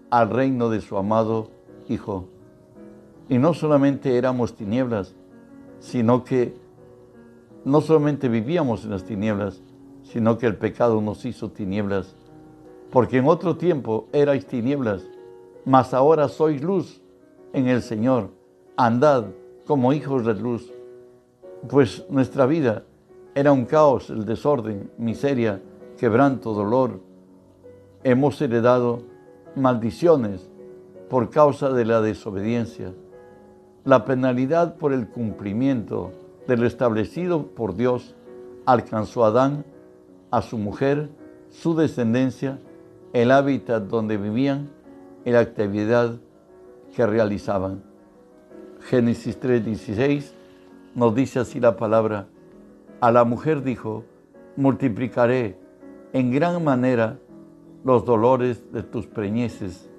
al 0.10 0.30
reino 0.30 0.69
de 0.69 0.80
su 0.80 0.97
amado 0.97 1.49
Hijo. 1.89 2.25
Y 3.27 3.38
no 3.38 3.53
solamente 3.53 4.17
éramos 4.17 4.56
tinieblas, 4.56 5.15
sino 5.80 6.23
que 6.23 6.53
no 7.65 7.82
solamente 7.82 8.30
vivíamos 8.30 8.86
en 8.86 8.91
las 8.91 9.03
tinieblas, 9.03 9.62
sino 10.03 10.38
que 10.38 10.45
el 10.47 10.56
pecado 10.56 11.01
nos 11.01 11.25
hizo 11.25 11.51
tinieblas. 11.51 12.15
Porque 12.89 13.17
en 13.17 13.27
otro 13.27 13.58
tiempo 13.58 14.08
erais 14.13 14.45
tinieblas, 14.47 15.03
mas 15.65 15.93
ahora 15.93 16.30
sois 16.30 16.62
luz 16.62 17.01
en 17.51 17.67
el 17.67 17.82
Señor. 17.82 18.30
Andad 18.77 19.25
como 19.67 19.93
hijos 19.93 20.25
de 20.25 20.34
luz. 20.34 20.71
Pues 21.69 22.06
nuestra 22.10 22.45
vida 22.45 22.84
era 23.36 23.51
un 23.51 23.65
caos, 23.65 24.10
el 24.10 24.25
desorden, 24.25 24.89
miseria, 24.97 25.62
quebranto, 25.97 26.53
dolor. 26.53 27.01
Hemos 28.03 28.41
heredado 28.41 29.03
maldiciones 29.56 30.49
por 31.10 31.30
causa 31.30 31.69
de 31.69 31.86
la 31.86 32.01
desobediencia. 32.01 32.93
La 33.84 34.06
penalidad 34.06 34.75
por 34.77 34.93
el 34.93 35.10
cumplimiento 35.10 36.12
de 36.47 36.58
lo 36.58 36.65
establecido 36.65 37.47
por 37.47 37.75
Dios 37.75 38.15
alcanzó 38.65 39.25
a 39.25 39.27
Adán, 39.30 39.65
a 40.32 40.41
su 40.41 40.58
mujer, 40.58 41.10
su 41.49 41.75
descendencia, 41.75 42.60
el 43.13 43.32
hábitat 43.32 43.84
donde 43.84 44.17
vivían 44.17 44.69
y 45.25 45.32
la 45.32 45.39
actividad 45.39 46.19
que 46.95 47.06
realizaban. 47.06 47.84
Génesis 48.89 49.38
3:16 49.41 50.34
nos 50.95 51.13
dice 51.13 51.39
así 51.39 51.60
la 51.60 51.76
palabra, 51.76 52.28
a 53.02 53.12
la 53.12 53.26
mujer 53.26 53.62
dijo, 53.62 54.06
multiplicaré 54.56 55.58
en 56.13 56.32
gran 56.32 56.63
manera 56.63 57.19
los 57.84 58.06
dolores 58.06 58.71
de 58.71 58.84
tus 58.84 59.06
preñeces. 59.06 59.89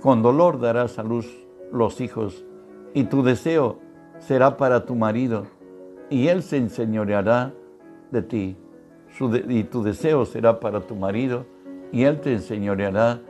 Con 0.00 0.22
dolor 0.22 0.58
darás 0.58 0.98
a 0.98 1.02
luz 1.02 1.30
los 1.70 2.00
hijos, 2.00 2.42
y 2.94 3.04
tu 3.04 3.22
deseo 3.22 3.78
será 4.18 4.56
para 4.56 4.86
tu 4.86 4.94
marido, 4.94 5.46
y 6.08 6.28
él 6.28 6.42
se 6.42 6.56
enseñoreará 6.56 7.52
de 8.10 8.22
ti. 8.22 8.56
y 9.48 9.64
tu 9.64 9.82
deseo 9.82 10.24
será 10.24 10.58
para 10.58 10.80
tu 10.80 10.96
marido, 10.96 11.44
y 11.92 12.04
él 12.04 12.20
te 12.20 12.32
enseñoreará 12.32 13.20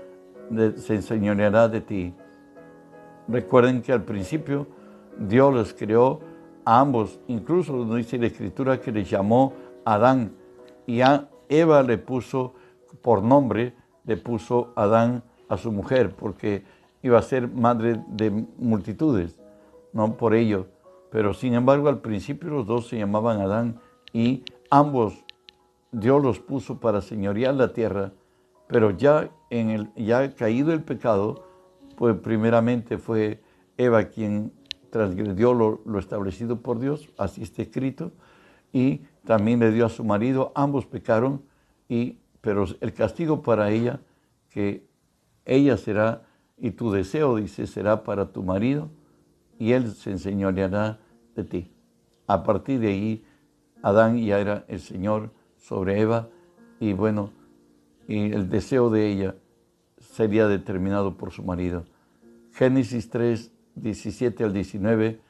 se 0.77 0.95
enseñoreará 0.95 1.69
de 1.69 1.81
ti. 1.81 2.15
Recuerden 3.29 3.83
que 3.83 3.93
al 3.93 4.05
principio 4.05 4.67
Dios 5.19 5.53
los 5.53 5.75
creó 5.75 6.21
a 6.65 6.81
ambos, 6.81 7.21
incluso 7.29 7.73
nos 7.75 7.97
dice 7.97 8.19
la 8.19 8.27
escritura 8.27 8.81
que 8.81 8.91
les 8.91 9.09
llamó 9.09 9.53
Adán 9.85 10.33
y 10.87 11.03
a 11.03 11.29
Eva 11.49 11.83
le 11.83 11.99
puso 11.99 12.55
por 13.03 13.23
nombre, 13.23 13.75
le 14.05 14.17
puso 14.17 14.73
Adán 14.77 15.23
a 15.49 15.57
su 15.57 15.73
mujer, 15.73 16.15
porque 16.15 16.65
iba 17.03 17.19
a 17.19 17.23
ser 17.23 17.49
madre 17.49 18.03
de 18.09 18.31
multitudes, 18.59 19.39
no 19.93 20.17
por 20.17 20.35
ello. 20.35 20.67
Pero 21.11 21.33
sin 21.35 21.55
embargo 21.55 21.89
al 21.89 22.01
principio 22.01 22.51
los 22.51 22.67
dos 22.67 22.89
se 22.89 22.99
llamaban 22.99 23.41
Adán 23.41 23.81
y 24.13 24.45
ambos 24.71 25.25
Dios 25.91 26.23
los 26.23 26.39
puso 26.39 26.81
para 26.81 27.01
señorear 27.01 27.55
la 27.55 27.73
tierra, 27.73 28.13
pero 28.67 28.91
ya 28.91 29.31
en 29.51 29.71
el 29.71 29.95
ya 29.95 30.35
caído 30.35 30.73
el 30.73 30.83
pecado, 30.83 31.48
pues 31.99 32.17
primeramente 32.17 32.97
fue 32.97 33.43
Eva 33.77 34.05
quien 34.05 34.53
transgredió 34.89 35.53
lo, 35.53 35.99
establecido 35.99 36.63
por 36.63 36.79
Dios, 36.79 37.09
así 37.19 37.43
está 37.43 37.63
escrito, 37.63 38.13
y 38.73 39.03
también 39.25 39.59
le 39.59 39.73
dio 39.73 39.85
a 39.85 39.89
su 39.89 40.05
marido, 40.05 40.53
ambos 40.55 40.87
pecaron, 40.87 41.43
y, 41.89 42.19
pero 42.41 42.67
el 42.81 42.95
castigo 42.95 43.43
para 43.43 43.73
ella, 43.73 43.99
que 44.49 44.87
ella 45.45 45.77
será, 45.77 46.23
y 46.57 46.71
tu 46.71 46.93
deseo, 46.93 47.35
dice, 47.35 47.67
será 47.67 48.05
para 48.05 48.31
tu 48.31 48.45
marido, 48.45 48.91
y 49.59 49.73
él 49.73 49.91
se 49.91 50.13
enseñoreará 50.13 51.01
de 51.35 51.43
ti. 51.43 51.73
A 52.29 52.45
partir 52.45 52.79
de 52.79 52.89
ahí, 52.89 53.25
Adán 53.83 54.25
ya 54.25 54.39
era 54.39 54.65
el 54.69 54.79
Señor 54.79 55.33
sobre 55.57 56.01
Eva, 56.01 56.29
y 56.79 56.93
bueno, 56.93 57.33
y 58.07 58.31
el 58.31 58.49
deseo 58.49 58.89
de 58.89 59.09
ella 59.11 59.35
sería 60.19 60.49
determinado 60.49 61.17
por 61.17 61.31
su 61.31 61.45
marido. 61.45 61.85
Génesis 62.51 63.09
3, 63.09 63.53
17 63.77 64.43
al 64.43 64.53
19 64.53 65.21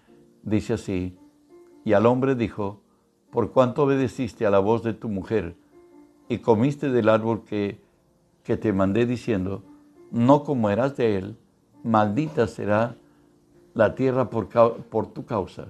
dice 0.45 0.73
así, 0.73 1.15
y 1.85 1.93
al 1.93 2.07
hombre 2.07 2.35
dijo, 2.35 2.81
por 3.31 3.53
cuanto 3.53 3.83
obedeciste 3.83 4.47
a 4.47 4.51
la 4.51 4.61
voz 4.61 4.83
de 4.83 4.95
tu 4.95 5.11
mujer 5.11 5.57
y 6.27 6.39
comiste 6.39 6.91
del 6.91 7.11
árbol 7.11 7.45
que, 7.45 7.83
que 8.45 8.57
te 8.57 8.73
mandé 8.73 9.05
diciendo, 9.05 9.63
no 10.11 10.43
comerás 10.43 10.97
de 10.97 11.19
él, 11.19 11.37
maldita 11.85 12.47
será 12.47 12.97
la 13.75 13.95
tierra 13.95 14.31
por, 14.31 14.49
por 14.49 15.09
tu 15.09 15.27
causa, 15.27 15.67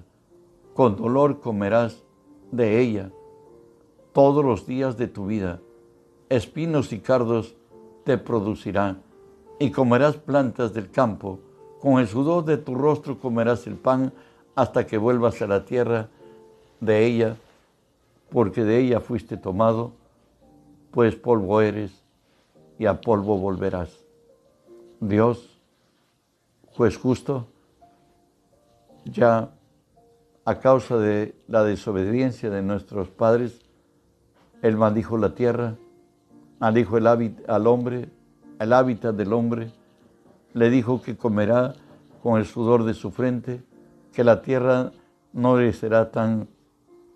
con 0.73 0.95
dolor 0.95 1.41
comerás 1.41 2.05
de 2.53 2.79
ella 2.79 3.11
todos 4.13 4.45
los 4.45 4.65
días 4.65 4.95
de 4.95 5.07
tu 5.07 5.25
vida. 5.25 5.59
Espinos 6.29 6.93
y 6.93 6.99
cardos 6.99 7.57
te 8.05 8.17
producirán, 8.17 9.08
y 9.59 9.71
comerás 9.71 10.15
plantas 10.15 10.73
del 10.73 10.89
campo, 10.89 11.39
con 11.81 11.99
el 11.99 12.07
sudor 12.07 12.45
de 12.45 12.57
tu 12.57 12.75
rostro 12.75 13.19
comerás 13.19 13.67
el 13.67 13.75
pan 13.75 14.13
hasta 14.55 14.87
que 14.87 14.97
vuelvas 14.97 15.41
a 15.41 15.47
la 15.47 15.65
tierra 15.65 16.07
de 16.79 17.05
ella, 17.05 17.35
porque 18.29 18.63
de 18.63 18.79
ella 18.79 18.99
fuiste 18.99 19.37
tomado, 19.37 19.91
pues 20.91 21.15
polvo 21.15 21.61
eres 21.61 21.91
y 22.77 22.85
a 22.85 22.99
polvo 23.01 23.37
volverás. 23.37 23.89
Dios, 24.99 25.59
juez 26.75 26.97
justo, 26.97 27.47
ya 29.05 29.51
a 30.45 30.59
causa 30.59 30.97
de 30.97 31.35
la 31.47 31.63
desobediencia 31.63 32.49
de 32.49 32.61
nuestros 32.61 33.09
padres, 33.09 33.61
Él 34.61 34.77
maldijo 34.77 35.17
la 35.17 35.35
tierra, 35.35 35.75
dijo 36.73 36.97
el 36.97 37.07
al 37.07 37.67
hombre, 37.67 38.09
el 38.59 38.73
hábitat 38.73 39.15
del 39.15 39.33
hombre, 39.33 39.71
le 40.53 40.69
dijo 40.69 41.01
que 41.01 41.17
comerá 41.17 41.73
con 42.21 42.37
el 42.37 42.45
sudor 42.45 42.83
de 42.83 42.93
su 42.93 43.11
frente, 43.11 43.63
que 44.13 44.23
la 44.23 44.41
tierra 44.41 44.91
no 45.31 45.57
le 45.57 45.71
será 45.73 46.11
tan 46.11 46.47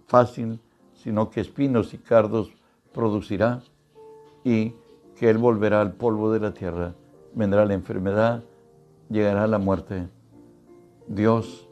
fácil, 0.07 0.59
sino 0.95 1.29
que 1.29 1.41
espinos 1.41 1.93
y 1.93 1.97
cardos 1.97 2.51
producirá, 2.93 3.61
y 4.43 4.73
que 5.17 5.29
él 5.29 5.37
volverá 5.37 5.81
al 5.81 5.93
polvo 5.93 6.31
de 6.31 6.39
la 6.39 6.53
tierra, 6.53 6.93
vendrá 7.33 7.65
la 7.65 7.73
enfermedad, 7.73 8.43
llegará 9.09 9.47
la 9.47 9.57
muerte. 9.57 10.07
Dios 11.07 11.67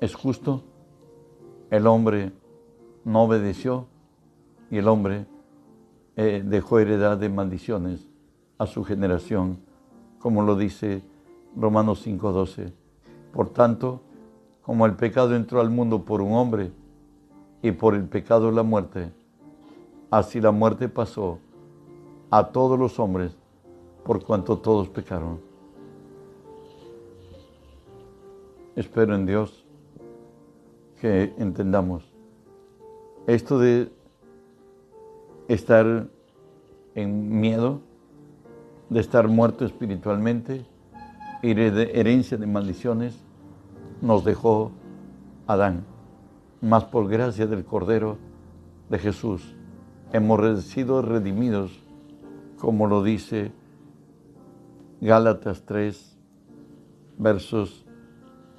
es 0.00 0.14
justo, 0.14 0.64
el 1.70 1.86
hombre 1.86 2.32
no 3.04 3.22
obedeció, 3.24 3.86
y 4.70 4.78
el 4.78 4.88
hombre 4.88 5.26
eh, 6.16 6.42
dejó 6.44 6.78
heredad 6.78 7.16
de 7.18 7.28
maldiciones 7.28 8.06
a 8.58 8.66
su 8.66 8.84
generación, 8.84 9.58
como 10.18 10.42
lo 10.42 10.56
dice 10.56 11.02
Romanos 11.56 12.06
5:12. 12.06 12.72
Por 13.32 13.48
tanto, 13.48 14.00
como 14.62 14.86
el 14.86 14.94
pecado 14.94 15.34
entró 15.34 15.60
al 15.60 15.70
mundo 15.70 16.04
por 16.04 16.20
un 16.20 16.32
hombre 16.34 16.70
y 17.62 17.72
por 17.72 17.94
el 17.94 18.04
pecado 18.04 18.50
la 18.50 18.62
muerte, 18.62 19.10
así 20.10 20.40
la 20.40 20.52
muerte 20.52 20.88
pasó 20.88 21.38
a 22.30 22.48
todos 22.48 22.78
los 22.78 22.98
hombres 22.98 23.36
por 24.04 24.24
cuanto 24.24 24.58
todos 24.58 24.88
pecaron. 24.88 25.40
Espero 28.74 29.14
en 29.14 29.26
Dios 29.26 29.64
que 31.00 31.34
entendamos 31.38 32.12
esto 33.26 33.58
de 33.58 33.92
estar 35.48 36.08
en 36.94 37.40
miedo, 37.40 37.80
de 38.90 39.00
estar 39.00 39.28
muerto 39.28 39.64
espiritualmente 39.64 40.66
herencia 41.42 42.38
de 42.38 42.46
maldiciones, 42.46 43.18
nos 44.00 44.24
dejó 44.24 44.70
Adán. 45.46 45.84
Mas 46.60 46.84
por 46.84 47.08
gracia 47.08 47.46
del 47.46 47.64
Cordero 47.64 48.18
de 48.88 48.98
Jesús 48.98 49.56
hemos 50.12 50.62
sido 50.62 51.02
redimidos, 51.02 51.72
como 52.58 52.86
lo 52.86 53.02
dice 53.02 53.52
Gálatas 55.00 55.64
3, 55.66 56.16
versos 57.18 57.84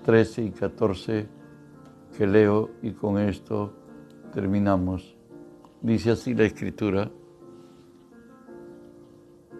13 0.03 0.43
y 0.43 0.51
14, 0.51 1.27
que 2.17 2.27
leo 2.27 2.69
y 2.81 2.91
con 2.91 3.17
esto 3.17 3.71
terminamos. 4.33 5.12
Dice 5.83 6.11
así 6.11 6.33
la 6.33 6.45
Escritura, 6.45 7.11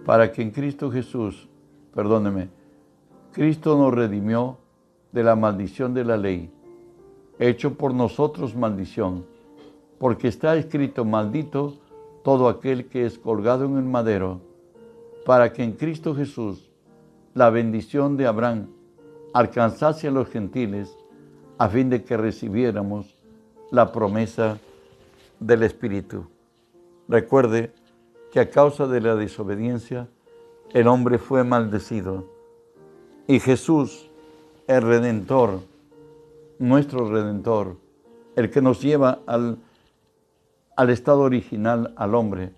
para 0.06 0.32
que 0.32 0.42
en 0.42 0.52
Cristo 0.52 0.90
Jesús, 0.90 1.50
perdóneme, 1.94 2.48
Cristo 3.34 3.78
nos 3.78 3.94
redimió 3.94 4.58
de 5.12 5.22
la 5.22 5.36
maldición 5.36 5.94
de 5.94 6.06
la 6.06 6.16
ley, 6.16 6.50
hecho 7.40 7.74
por 7.74 7.94
nosotros 7.94 8.56
maldición, 8.56 9.26
porque 10.00 10.30
está 10.30 10.56
escrito 10.56 11.04
maldito 11.04 11.74
todo 12.24 12.48
aquel 12.48 12.86
que 12.88 13.06
es 13.06 13.20
colgado 13.20 13.66
en 13.66 13.76
el 13.76 13.84
madero, 13.84 14.40
para 15.26 15.52
que 15.52 15.62
en 15.62 15.74
Cristo 15.74 16.16
Jesús 16.16 16.72
la 17.34 17.50
bendición 17.50 18.16
de 18.16 18.28
Abraham 18.28 18.68
alcanzase 19.34 20.08
a 20.08 20.12
los 20.12 20.30
gentiles, 20.30 20.98
a 21.58 21.68
fin 21.68 21.90
de 21.90 22.02
que 22.06 22.16
recibiéramos 22.16 23.18
la 23.72 23.92
promesa 23.92 24.58
del 25.45 25.63
Espíritu. 25.63 26.25
Recuerde 27.08 27.73
que 28.32 28.39
a 28.39 28.49
causa 28.49 28.88
de 28.88 29.01
la 29.01 29.15
desobediencia 29.15 30.08
el 30.71 30.88
hombre 30.88 31.17
fue 31.17 31.43
maldecido 31.43 32.25
y 33.27 33.39
Jesús, 33.39 34.10
el 34.67 34.82
Redentor, 34.82 35.60
nuestro 36.60 37.10
Redentor, 37.10 37.77
el 38.36 38.49
que 38.49 38.62
nos 38.62 38.82
lleva 38.82 39.19
al, 39.25 39.58
al 40.75 40.89
estado 40.89 41.21
original 41.21 41.93
al 41.95 42.15
hombre, 42.15 42.51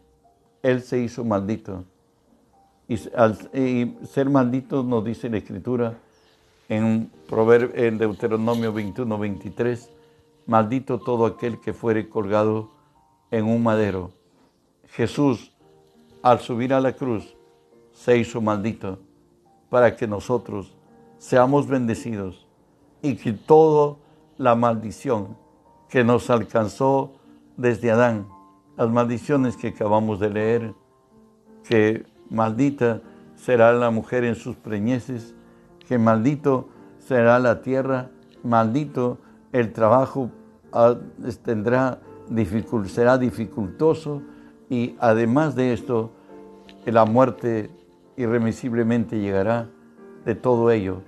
Él 0.63 0.81
se 0.81 0.99
hizo 0.99 1.23
maldito. 1.23 1.83
Y, 2.87 2.97
al, 3.15 3.37
ser 4.07 4.29
maldito 4.29 4.83
nos 4.83 5.03
dice 5.03 5.29
la 5.29 5.37
Escritura 5.37 5.97
en, 6.69 7.11
en 7.73 7.97
Deuteronomio 7.97 8.71
21, 8.73 9.17
23, 9.17 9.89
maldito 10.45 10.99
todo 10.99 11.25
aquel 11.25 11.59
que 11.59 11.73
fuere 11.73 12.09
colgado 12.09 12.74
en 13.31 13.45
un 13.45 13.63
madero. 13.63 14.11
Jesús, 14.87 15.53
al 16.21 16.39
subir 16.39 16.73
a 16.73 16.81
la 16.81 16.93
cruz, 16.93 17.35
se 17.91 18.17
hizo 18.17 18.41
maldito 18.41 18.99
para 19.69 19.95
que 19.95 20.07
nosotros 20.07 20.75
seamos 21.17 21.67
bendecidos 21.67 22.47
y 23.01 23.15
que 23.15 23.33
toda 23.33 23.97
la 24.37 24.55
maldición 24.55 25.37
que 25.89 26.03
nos 26.03 26.29
alcanzó 26.29 27.13
desde 27.57 27.91
Adán, 27.91 28.27
las 28.77 28.89
maldiciones 28.89 29.55
que 29.55 29.69
acabamos 29.69 30.19
de 30.19 30.29
leer, 30.29 30.73
que 31.63 32.05
maldita 32.29 33.01
será 33.35 33.73
la 33.73 33.91
mujer 33.91 34.23
en 34.23 34.35
sus 34.35 34.55
preñeces, 34.55 35.33
que 35.87 35.97
maldito 35.97 36.67
será 36.99 37.39
la 37.39 37.61
tierra, 37.61 38.09
maldito 38.43 39.19
el 39.51 39.71
trabajo 39.71 40.31
ah, 40.73 40.95
será 42.87 43.17
dificultoso 43.17 44.21
y 44.69 44.95
además 44.99 45.55
de 45.55 45.73
esto, 45.73 46.11
la 46.85 47.05
muerte 47.05 47.69
irremisiblemente 48.17 49.19
llegará 49.19 49.69
de 50.25 50.35
todo 50.35 50.71
ello. 50.71 51.01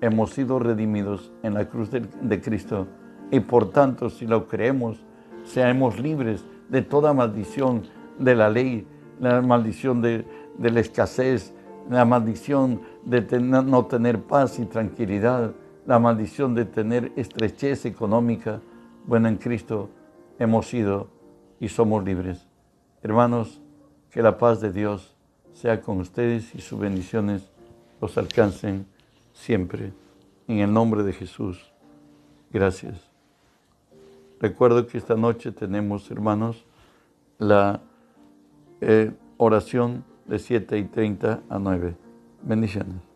Hemos 0.00 0.30
sido 0.30 0.58
redimidos 0.58 1.32
en 1.42 1.54
la 1.54 1.68
cruz 1.68 1.90
de, 1.90 2.40
Cristo 2.40 2.86
y 3.30 3.40
por 3.40 3.70
tanto, 3.70 4.10
si 4.10 4.26
lo 4.26 4.46
creemos, 4.46 4.98
seamos 5.44 5.98
libres 5.98 6.44
de 6.68 6.82
toda 6.82 7.12
maldición 7.12 7.82
de 8.18 8.34
la 8.34 8.50
ley, 8.50 8.86
la 9.20 9.40
maldición 9.42 10.00
de, 10.02 10.24
la 10.58 10.80
escasez, 10.80 11.54
la 11.90 12.04
maldición 12.04 12.80
de 13.04 13.22
no 13.40 13.86
tener 13.86 14.22
paz 14.22 14.58
y 14.58 14.66
tranquilidad, 14.66 15.52
la 15.86 15.98
maldición 15.98 16.54
de 16.54 16.66
tener 16.66 17.12
estrechez 17.16 17.86
económica. 17.86 18.60
Bueno, 19.06 19.28
en 19.28 19.36
Cristo 19.36 19.88
hemos 20.38 20.66
sido 20.66 21.08
y 21.60 21.68
somos 21.68 22.04
libres. 22.04 22.46
Hermanos, 23.02 23.60
que 24.10 24.22
la 24.22 24.38
paz 24.38 24.60
de 24.60 24.72
Dios 24.72 25.14
sea 25.52 25.80
con 25.80 25.98
ustedes 26.00 26.54
y 26.54 26.60
sus 26.60 26.78
bendiciones 26.78 27.48
los 28.00 28.16
alcancen 28.16 28.86
siempre. 29.32 29.92
En 30.46 30.58
el 30.58 30.72
nombre 30.72 31.02
de 31.02 31.12
Jesús. 31.12 31.72
Gracias. 32.50 33.08
Recuerdo 34.40 34.86
que 34.86 34.98
esta 34.98 35.16
noche 35.16 35.52
tenemos, 35.52 36.10
hermanos, 36.10 36.64
la 37.38 37.80
eh, 38.80 39.12
oración 39.36 40.04
de 40.26 40.38
7 40.38 40.78
y 40.78 40.84
30 40.84 41.42
a 41.48 41.58
9. 41.58 41.96
Bendiciones. 42.42 43.07